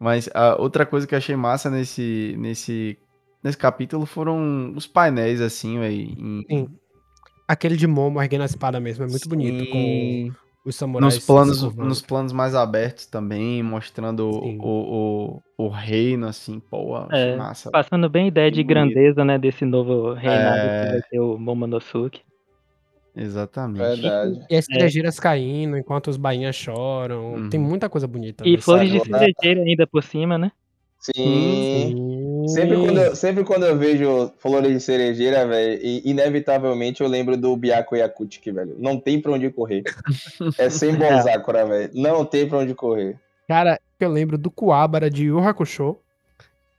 [0.00, 2.98] Mas a outra coisa que eu achei massa nesse, nesse,
[3.42, 5.94] nesse capítulo foram os painéis, assim, velho.
[5.94, 6.68] em- Sim.
[7.46, 9.68] Aquele de Momo erguendo a espada mesmo, é muito bonito.
[9.70, 10.32] Com Sim.
[10.64, 11.14] os samurais.
[11.16, 14.58] Nos planos, nos planos mais abertos também, mostrando Sim.
[14.60, 17.70] o, o, o reino, assim, pô, achei É, massa.
[17.70, 18.68] Passando bem a ideia de Bonito.
[18.68, 20.84] grandeza, né, desse novo reinado É.
[20.86, 22.22] que vai ter o Momonosuke.
[23.14, 24.00] Exatamente.
[24.00, 24.46] Verdade.
[24.48, 27.34] E as cerejeiras caindo enquanto os bainhas choram.
[27.34, 27.50] Uhum.
[27.50, 28.42] Tem muita coisa bonita.
[28.46, 30.50] E flores de cerejeira ainda por cima, né?
[30.98, 31.12] Sim.
[32.44, 32.48] Sim.
[32.48, 37.56] Sempre quando, eu, sempre quando eu vejo flores de cerejeira, velho, inevitavelmente eu lembro do
[37.56, 38.76] Byaku Yakutik, velho.
[38.78, 39.82] Não tem pra onde correr.
[40.58, 40.92] É sem
[41.22, 41.90] Sakura, velho.
[41.94, 43.18] Não tem pra onde correr.
[43.48, 45.96] Cara, eu lembro do Kuwabara de Yu Hakusho.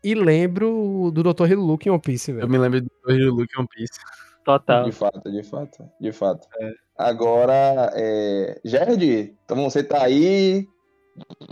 [0.04, 1.48] E lembro do Dr.
[1.48, 2.50] Hiluluki em One Piece, Eu velho.
[2.50, 4.00] me lembro do do Luke One Piece.
[4.44, 4.84] Total.
[4.86, 6.48] De fato, de fato, de fato.
[6.98, 8.60] Agora, é...
[8.66, 10.68] Gerd, então você tá aí.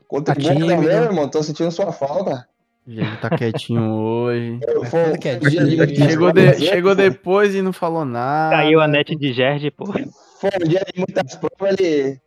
[0.07, 0.67] Conta Tá que bom tímido.
[0.75, 1.29] também, irmão.
[1.29, 2.47] Tô sentindo sua falta.
[2.87, 4.59] Ele tá quietinho hoje.
[4.63, 6.53] É muitas Chegou, de- né?
[6.55, 8.55] chegou depois e não falou nada.
[8.57, 9.85] Caiu a net de Gerd, pô.
[9.85, 12.19] Foi um dia de muitas provas, ele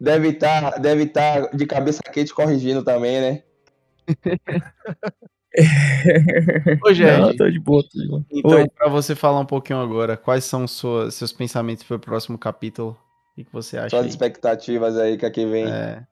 [0.00, 3.42] deve estar deve tá de cabeça quente corrigindo também, né?
[6.84, 8.24] Ô, Gerd, Não, tô de boa, tô de boa.
[8.32, 8.68] então, Oi.
[8.68, 12.96] pra você falar um pouquinho agora, quais são suas, seus pensamentos pro próximo capítulo?
[13.32, 14.08] O que, que você acha Suas aí?
[14.08, 15.66] expectativas aí que aqui vem.
[15.70, 16.02] É,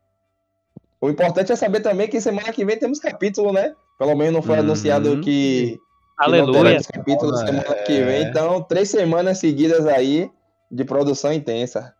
[1.01, 3.74] O importante é saber também que semana que vem temos capítulo, né?
[3.99, 4.64] Pelo menos não foi Uhum.
[4.64, 5.78] anunciado que, que
[6.18, 6.62] não Aleluia.
[6.62, 7.47] teremos capítulo É.
[7.47, 8.22] semana que vem.
[8.24, 10.30] Então, três semanas seguidas aí
[10.70, 11.95] de produção intensa.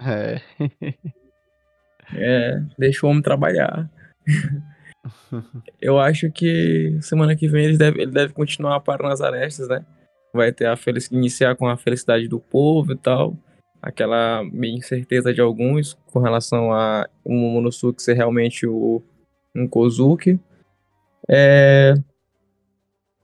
[0.00, 0.40] é.
[2.16, 3.90] É, deixa o homem trabalhar.
[5.80, 9.84] Eu acho que semana que vem ele deve, ele deve continuar parando as arestas, né?
[10.32, 13.36] Vai ter a felicidade, iniciar com a felicidade do povo e tal.
[13.80, 19.02] Aquela meio incerteza de alguns com relação a o Momonosuke ser realmente o,
[19.54, 20.40] um Kozuki.
[21.28, 21.94] É,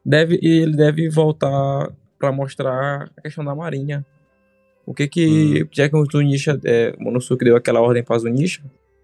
[0.04, 4.04] deve, e ele deve voltar para mostrar a questão da marinha.
[4.86, 8.62] O que que, já que o Zunisha, é, o Momonosuke deu aquela ordem para Zunisha,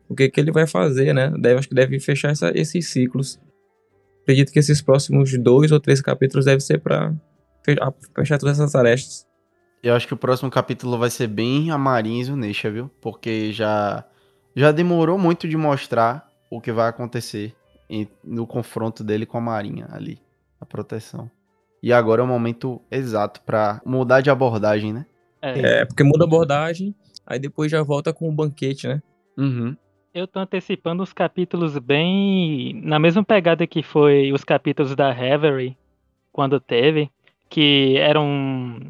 [0.09, 1.31] o que que ele vai fazer, né?
[1.39, 3.41] Deve, acho que deve fechar essa- esses ciclos.
[4.23, 7.15] Acredito que esses próximos dois ou três capítulos devem ser para
[8.15, 9.27] fechar todas essas arestas.
[9.83, 12.91] Eu acho que o próximo capítulo vai ser bem a Marinha e Zunisha, viu?
[13.01, 14.05] Porque já,
[14.55, 17.55] já demorou muito de mostrar o que vai acontecer
[17.89, 20.19] em- no confronto dele com a Marinha ali,
[20.61, 21.31] a proteção.
[21.83, 25.07] E agora é o momento exato pra mudar de abordagem, né?
[25.41, 26.93] É, É, porque muda a abordagem,
[27.25, 29.01] aí depois já volta com o banquete, né?
[29.39, 29.77] Uhum.
[30.17, 35.77] Eu tô antecipando os capítulos bem na mesma pegada que foi os capítulos da Reverie,
[36.33, 37.11] quando teve,
[37.51, 38.81] que eram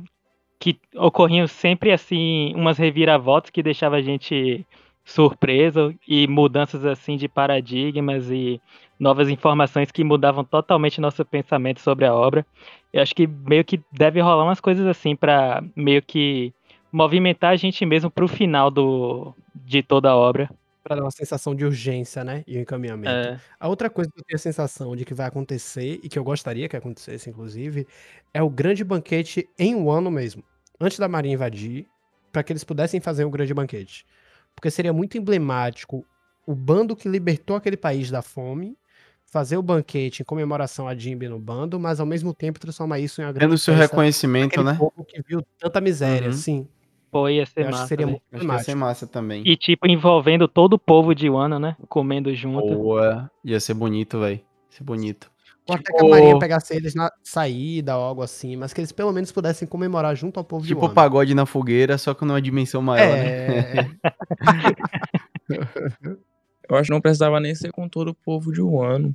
[0.57, 4.65] que ocorriam sempre assim umas reviravoltas que deixava a gente
[5.05, 8.61] surpreso e mudanças assim de paradigmas e
[8.97, 12.47] novas informações que mudavam totalmente nosso pensamento sobre a obra.
[12.93, 16.55] Eu acho que meio que deve rolar umas coisas assim para meio que
[16.93, 20.49] movimentar a gente mesmo pro final do de toda a obra.
[20.87, 22.45] Pra dar uma sensação de urgência, né?
[22.47, 23.29] E o encaminhamento.
[23.29, 26.17] É, A outra coisa que eu tenho a sensação de que vai acontecer, e que
[26.17, 27.89] eu gostaria que acontecesse, inclusive,
[28.33, 30.45] é o grande banquete em um ano mesmo.
[30.81, 31.89] Antes da Marinha invadir,
[32.31, 34.07] para que eles pudessem fazer um grande banquete.
[34.55, 36.07] Porque seria muito emblemático
[36.47, 38.79] o bando que libertou aquele país da fome
[39.29, 43.21] fazer o banquete em comemoração a Jimby no bando, mas ao mesmo tempo transformar isso
[43.21, 44.73] em uma grande Tendo seu reconhecimento, né?
[44.79, 46.33] povo que viu tanta miséria, Uhum.
[46.33, 46.69] sim.
[47.11, 47.87] Pô, ia ser Eu acho que massa.
[47.89, 49.43] seria muito Acho que ia ser massa também.
[49.47, 51.77] E tipo envolvendo todo o povo de Wano, né?
[51.89, 52.75] Comendo junto.
[52.75, 53.31] Boa.
[53.45, 54.37] Ia ser bonito, velho.
[54.37, 55.31] Ia ser bonito.
[55.69, 58.81] Ou até que Tipo- a Marinha pegasse eles na saída ou algo assim, mas que
[58.81, 62.25] eles pelo menos pudessem comemorar junto ao povo de Tipo pagode na fogueira, só que
[62.25, 63.81] numa dimensão maior, né?
[63.81, 63.91] É,
[66.69, 69.15] Eu acho que não precisava nem ser com todo o povo de Wano.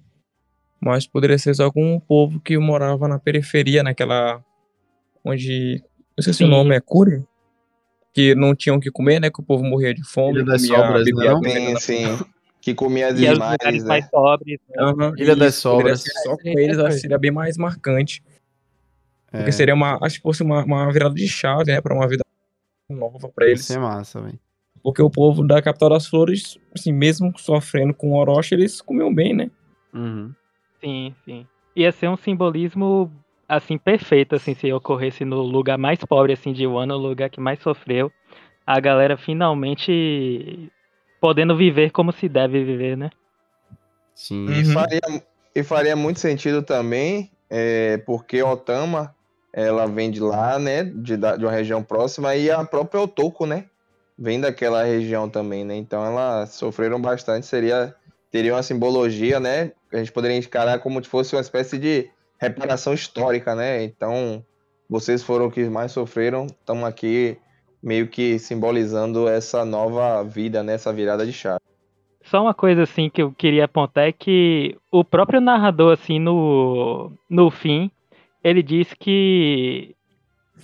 [0.79, 4.43] Mas poderia ser só com o povo que morava na periferia, naquela.
[5.23, 5.75] Onde.
[6.17, 6.51] Eu esqueci o Sim.
[6.51, 7.23] nome, é Curi?
[8.13, 9.29] Que não tinham o que comer, né?
[9.29, 10.39] Que o povo morria de fome.
[10.39, 11.79] Ilha das Sobras, bebia né, não?
[11.79, 12.25] Sim, sim.
[12.61, 13.89] Que comia as imagens, né?
[13.89, 14.59] mais pobres.
[14.69, 14.75] né?
[14.77, 16.03] Aham, Ilha das isso, Sobras.
[16.23, 18.21] Só com eles, acho que seria bem mais marcante.
[19.31, 19.97] É, Porque seria uma.
[20.01, 21.81] Acho que fosse uma, uma virada de chave, né?
[21.81, 22.23] Pra uma vida
[22.89, 23.65] nova pra eles.
[23.65, 24.39] ser massa, velho.
[24.83, 29.33] Porque o povo da capital das flores, assim, mesmo sofrendo com Orochi, eles comiam bem,
[29.33, 29.51] né?
[29.93, 30.33] Uhum.
[30.79, 31.47] Sim, sim.
[31.75, 33.11] Ia ser um simbolismo
[33.51, 37.41] assim perfeito assim se ocorresse no lugar mais pobre assim de Wano, o lugar que
[37.41, 38.09] mais sofreu,
[38.65, 40.71] a galera finalmente
[41.19, 43.09] podendo viver como se deve viver, né?
[44.15, 44.47] Sim.
[44.47, 44.53] Uhum.
[44.53, 45.01] E faria,
[45.55, 49.13] e faria muito sentido também, é, porque Otama,
[49.51, 53.45] ela vem de lá, né, de, da- de uma região próxima, e a própria Otoko,
[53.45, 53.65] né,
[54.17, 57.93] vem daquela região também, né, então elas sofreram bastante, seria,
[58.31, 62.09] teria uma simbologia, né, que a gente poderia encarar como se fosse uma espécie de
[62.41, 64.43] reparação histórica, né, então
[64.89, 67.37] vocês foram os que mais sofreram, estamos aqui
[67.81, 71.61] meio que simbolizando essa nova vida, né, essa virada de chave.
[72.23, 77.11] Só uma coisa assim que eu queria apontar é que o próprio narrador assim no
[77.29, 77.91] no fim,
[78.43, 79.95] ele diz que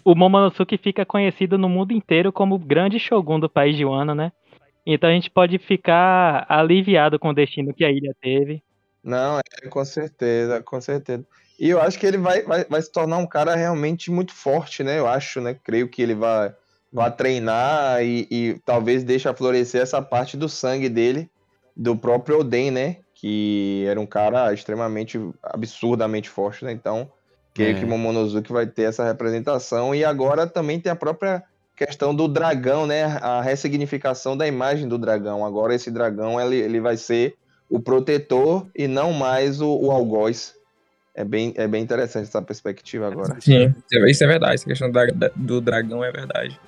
[0.04, 4.16] o Momonosuke fica conhecido no mundo inteiro como o grande shogun do país de Wano,
[4.16, 4.32] né?
[4.86, 8.64] Então a gente pode ficar aliviado com o destino que a ilha teve.
[9.04, 11.26] Não, é, com certeza, com certeza.
[11.60, 14.84] E eu acho que ele vai, vai, vai se tornar um cara realmente muito forte,
[14.84, 15.00] né?
[15.00, 15.56] Eu acho, né?
[15.64, 16.54] Creio que ele vai,
[16.94, 21.30] vai treinar e, e talvez deixe florescer essa parte do sangue dele,
[21.76, 22.98] do próprio Oden, né?
[23.14, 26.72] Que era um cara extremamente, absurdamente forte, né?
[26.72, 27.12] Então,
[27.54, 27.80] creio É.
[27.80, 29.96] que Momonosuke vai ter essa representação.
[29.96, 31.44] E agora também tem a própria
[31.76, 33.04] questão do dragão, né?
[33.20, 35.44] A ressignificação da imagem do dragão.
[35.44, 37.36] Agora esse dragão, ele, ele vai ser
[37.68, 40.56] o protetor e não mais o, o algoz.
[41.18, 43.42] É bem, é bem interessante essa perspectiva agora.
[43.42, 43.74] Sim,
[44.08, 44.54] isso é verdade.
[44.54, 46.60] Essa questão da- da- do dragão é verdade.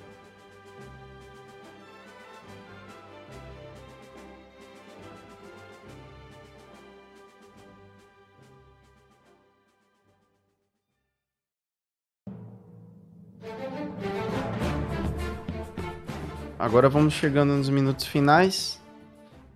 [16.57, 18.81] Agora vamos chegando nos minutos finais.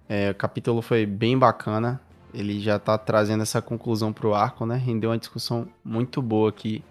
[0.07, 1.99] É, o capítulo foi bem bacana.
[2.33, 4.75] Ele já tá trazendo essa conclusão pro arco, né?
[4.75, 6.83] Rendeu uma discussão muito boa aqui.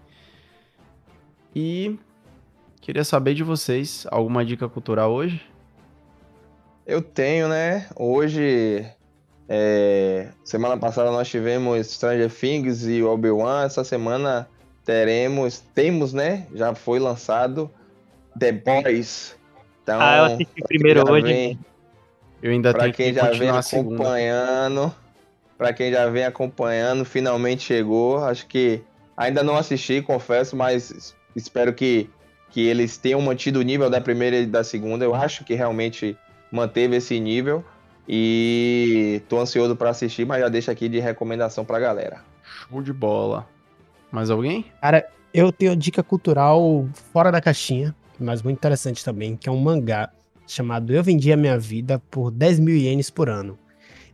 [1.55, 1.97] E
[2.81, 5.41] queria saber de vocês, alguma dica cultural hoje?
[6.85, 7.87] Eu tenho, né?
[7.95, 8.85] Hoje,
[9.47, 13.63] é, semana passada nós tivemos Stranger Things e Obi-Wan.
[13.63, 14.47] Essa semana
[14.85, 16.47] teremos, temos, né?
[16.53, 17.69] Já foi lançado
[18.37, 19.35] The Boys.
[19.83, 21.25] Então, Ah, eu assisti primeiro hoje.
[21.27, 21.59] vem-
[22.41, 24.93] Eu ainda Pra tenho quem que já vem acompanhando,
[25.63, 28.17] pra quem já vem acompanhando, finalmente chegou.
[28.25, 28.81] Acho que
[29.15, 32.09] ainda não assisti, confesso, mas es- espero que,
[32.49, 35.05] que eles tenham mantido o nível da primeira e da segunda.
[35.05, 36.17] Eu acho que realmente
[36.51, 37.63] manteve esse nível
[38.05, 42.19] e tô ansioso pra assistir, mas já deixo aqui de recomendação pra galera.
[42.43, 43.47] Show de bola.
[44.11, 44.65] Mais alguém?
[44.81, 49.57] Cara, eu tenho dica cultural fora da caixinha, mas muito interessante também, que é um
[49.61, 50.09] mangá
[50.45, 53.57] chamado Eu Vendi a Minha Vida por 10 mil ienes por ano.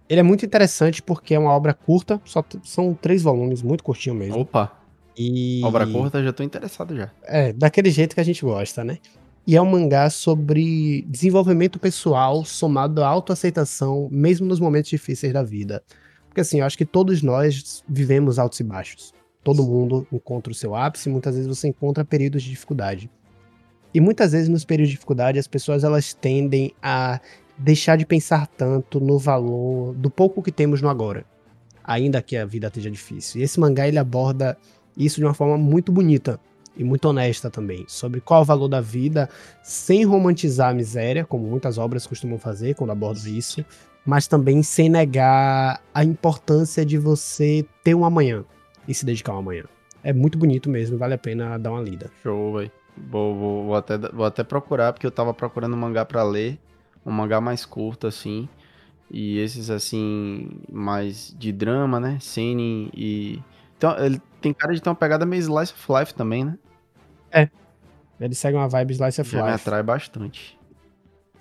[0.10, 4.16] Ele é muito interessante porque é uma obra curta, só são três volumes, muito curtinho
[4.16, 4.40] mesmo.
[4.40, 4.72] Opa,
[5.16, 5.62] E...
[5.64, 7.12] obra curta, já tô interessado já.
[7.24, 8.98] É, daquele jeito que a gente gosta, né?
[9.46, 15.44] E é um mangá sobre desenvolvimento pessoal somado à autoaceitação, mesmo nos momentos difíceis da
[15.44, 15.84] vida.
[16.28, 19.14] Porque assim, eu acho que todos nós vivemos altos e baixos.
[19.44, 23.10] Todo mundo encontra o seu ápice, muitas vezes você encontra períodos de dificuldade.
[23.94, 27.20] E muitas vezes nos períodos de dificuldade as pessoas elas tendem a
[27.60, 31.26] deixar de pensar tanto no valor do pouco que temos no agora,
[31.84, 33.42] ainda que a vida esteja difícil.
[33.42, 34.58] E esse mangá ele aborda
[34.98, 36.40] isso de uma forma muito bonita
[36.76, 39.30] e muito honesta também, sobre qual é o valor da vida,
[39.62, 43.66] sem romantizar a miséria, como muitas obras costumam fazer quando abordam isso,
[44.06, 48.46] mas também sem negar a importância de você ter um amanhã
[48.88, 49.66] e se dedicar ao amanhã.
[50.02, 52.10] É muito bonito mesmo, vale a pena dar uma lida.
[52.24, 52.72] Show, velho.
[53.10, 56.58] Vou, vou, vou, até, vou até procurar, porque eu tava procurando um mangá para ler.
[57.10, 58.48] Um mangá mais curto, assim.
[59.12, 62.18] E esses, assim, mais de drama, né?
[62.22, 63.42] Seinen e.
[63.78, 66.58] Então, ele tem cara de ter uma pegada meio Slice of Life também, né?
[67.32, 67.50] É.
[68.20, 69.50] Ele segue uma vibe Slice of Já Life.
[69.50, 70.60] me atrai bastante.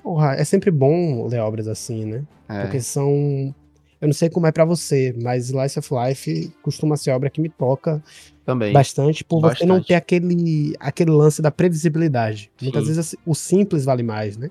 [0.03, 2.25] Porra, é sempre bom ler obras assim, né?
[2.49, 2.63] É.
[2.63, 3.55] Porque são.
[4.01, 7.41] Eu não sei como é pra você, mas Slice of Life costuma ser obra que
[7.41, 8.01] me toca
[8.47, 8.73] Também.
[8.73, 9.89] bastante por você não bastante.
[9.89, 12.49] ter aquele, aquele lance da previsibilidade.
[12.63, 12.95] Muitas Sim.
[12.95, 14.51] vezes o simples vale mais, né?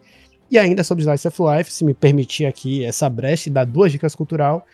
[0.50, 3.92] E ainda sobre Slice of Life, se me permitir aqui essa brecha e dar duas
[3.92, 4.66] dicas cultural,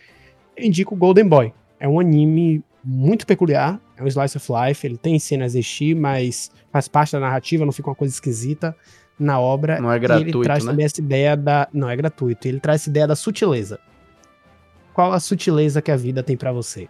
[0.55, 1.53] eu indico Golden Boy.
[1.79, 6.51] É um anime muito peculiar, é um Slice of Life, ele tem cenas de mas
[6.71, 8.75] faz parte da narrativa, não fica uma coisa esquisita
[9.19, 9.79] na obra.
[9.79, 10.71] Não é E ele gratuito, traz né?
[10.71, 11.67] também essa ideia da.
[11.73, 12.47] Não é gratuito.
[12.47, 13.79] Ele traz essa ideia da sutileza.
[14.93, 16.87] Qual a sutileza que a vida tem pra você?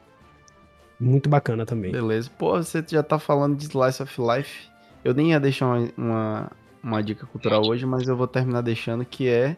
[1.00, 1.92] Muito bacana também.
[1.92, 2.30] Beleza.
[2.38, 4.68] Pô, você já tá falando de Slice of Life.
[5.04, 6.52] Eu nem ia deixar uma, uma,
[6.84, 9.56] uma dica cultural hoje, mas eu vou terminar deixando que é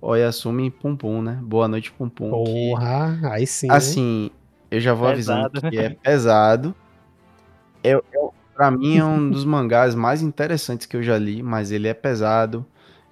[0.00, 1.38] Oyasumi Pum Pum, né?
[1.42, 2.44] Boa noite, Pum Pum.
[2.44, 3.68] que- Porra, aí sim.
[3.68, 3.74] né?
[3.74, 4.30] Assim,
[4.70, 5.70] eu já vou avisando Pesado.
[5.70, 6.74] que é pesado.
[7.82, 8.00] É, é,
[8.54, 11.94] pra mim é um dos mangás mais interessantes que eu já li, mas ele é
[11.94, 12.64] pesado.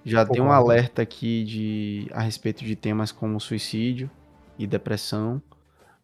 [0.05, 4.09] Já tem um alerta aqui de, a respeito de temas como suicídio
[4.57, 5.41] e depressão.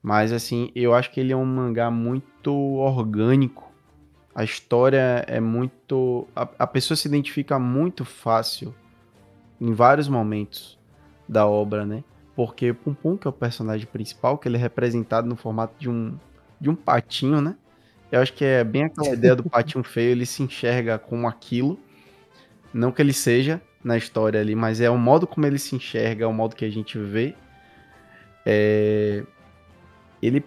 [0.01, 3.71] Mas assim, eu acho que ele é um mangá muito orgânico.
[4.35, 6.27] A história é muito.
[6.35, 8.73] A, a pessoa se identifica muito fácil
[9.61, 10.79] em vários momentos
[11.27, 12.03] da obra, né?
[12.35, 15.75] Porque o Pum Pum, que é o personagem principal, que ele é representado no formato
[15.77, 16.17] de um,
[16.59, 17.55] de um patinho, né?
[18.11, 21.79] Eu acho que é bem aquela ideia do patinho feio, ele se enxerga como aquilo.
[22.73, 26.25] Não que ele seja na história ali, mas é o modo como ele se enxerga,
[26.25, 27.35] é o modo que a gente vê.
[28.45, 29.23] É,
[30.21, 30.43] Ele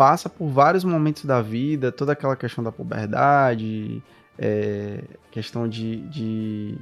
[0.00, 4.02] passa por vários momentos da vida, toda aquela questão da puberdade,
[4.38, 6.78] é, questão de, de,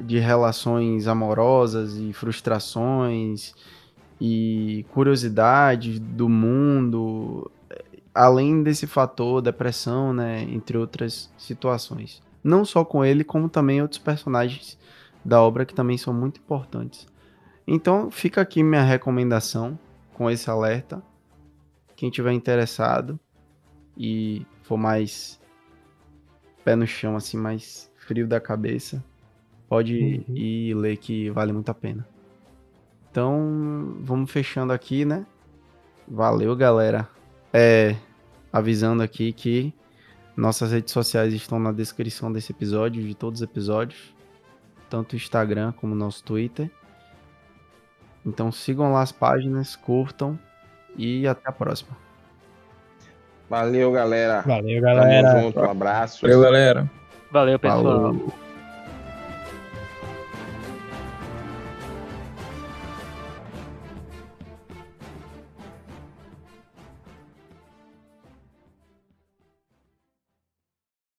[0.00, 3.54] de relações amorosas e frustrações
[4.20, 7.48] e curiosidade do mundo,
[8.12, 12.20] além desse fator depressão, né, entre outras situações.
[12.42, 14.76] Não só com ele, como também outros personagens
[15.24, 17.06] da obra que também são muito importantes.
[17.64, 19.78] Então, fica aqui minha recomendação
[20.14, 21.00] com esse alerta.
[22.02, 23.16] Quem tiver interessado
[23.96, 25.40] e for mais
[26.64, 29.04] pé no chão, assim, mais frio da cabeça,
[29.68, 30.36] pode Uhum.
[30.36, 32.04] ir ler que vale muito a pena.
[33.08, 35.24] Então, vamos fechando aqui, né?
[36.08, 37.08] Valeu, galera.
[37.52, 37.94] É,
[38.52, 39.72] avisando aqui que
[40.36, 44.12] nossas redes sociais estão na descrição desse episódio, de todos os episódios,
[44.90, 46.68] tanto o Instagram como o nosso Twitter.
[48.26, 50.36] Então sigam lá as páginas, curtam
[50.96, 51.96] e até a próxima.
[53.48, 54.42] Valeu, galera.
[54.42, 55.40] Valeu, Tamo galera.
[55.42, 56.22] junto, um abraço.
[56.22, 56.90] Valeu, galera.
[57.30, 57.82] Valeu, pessoal.
[57.82, 58.32] Falou.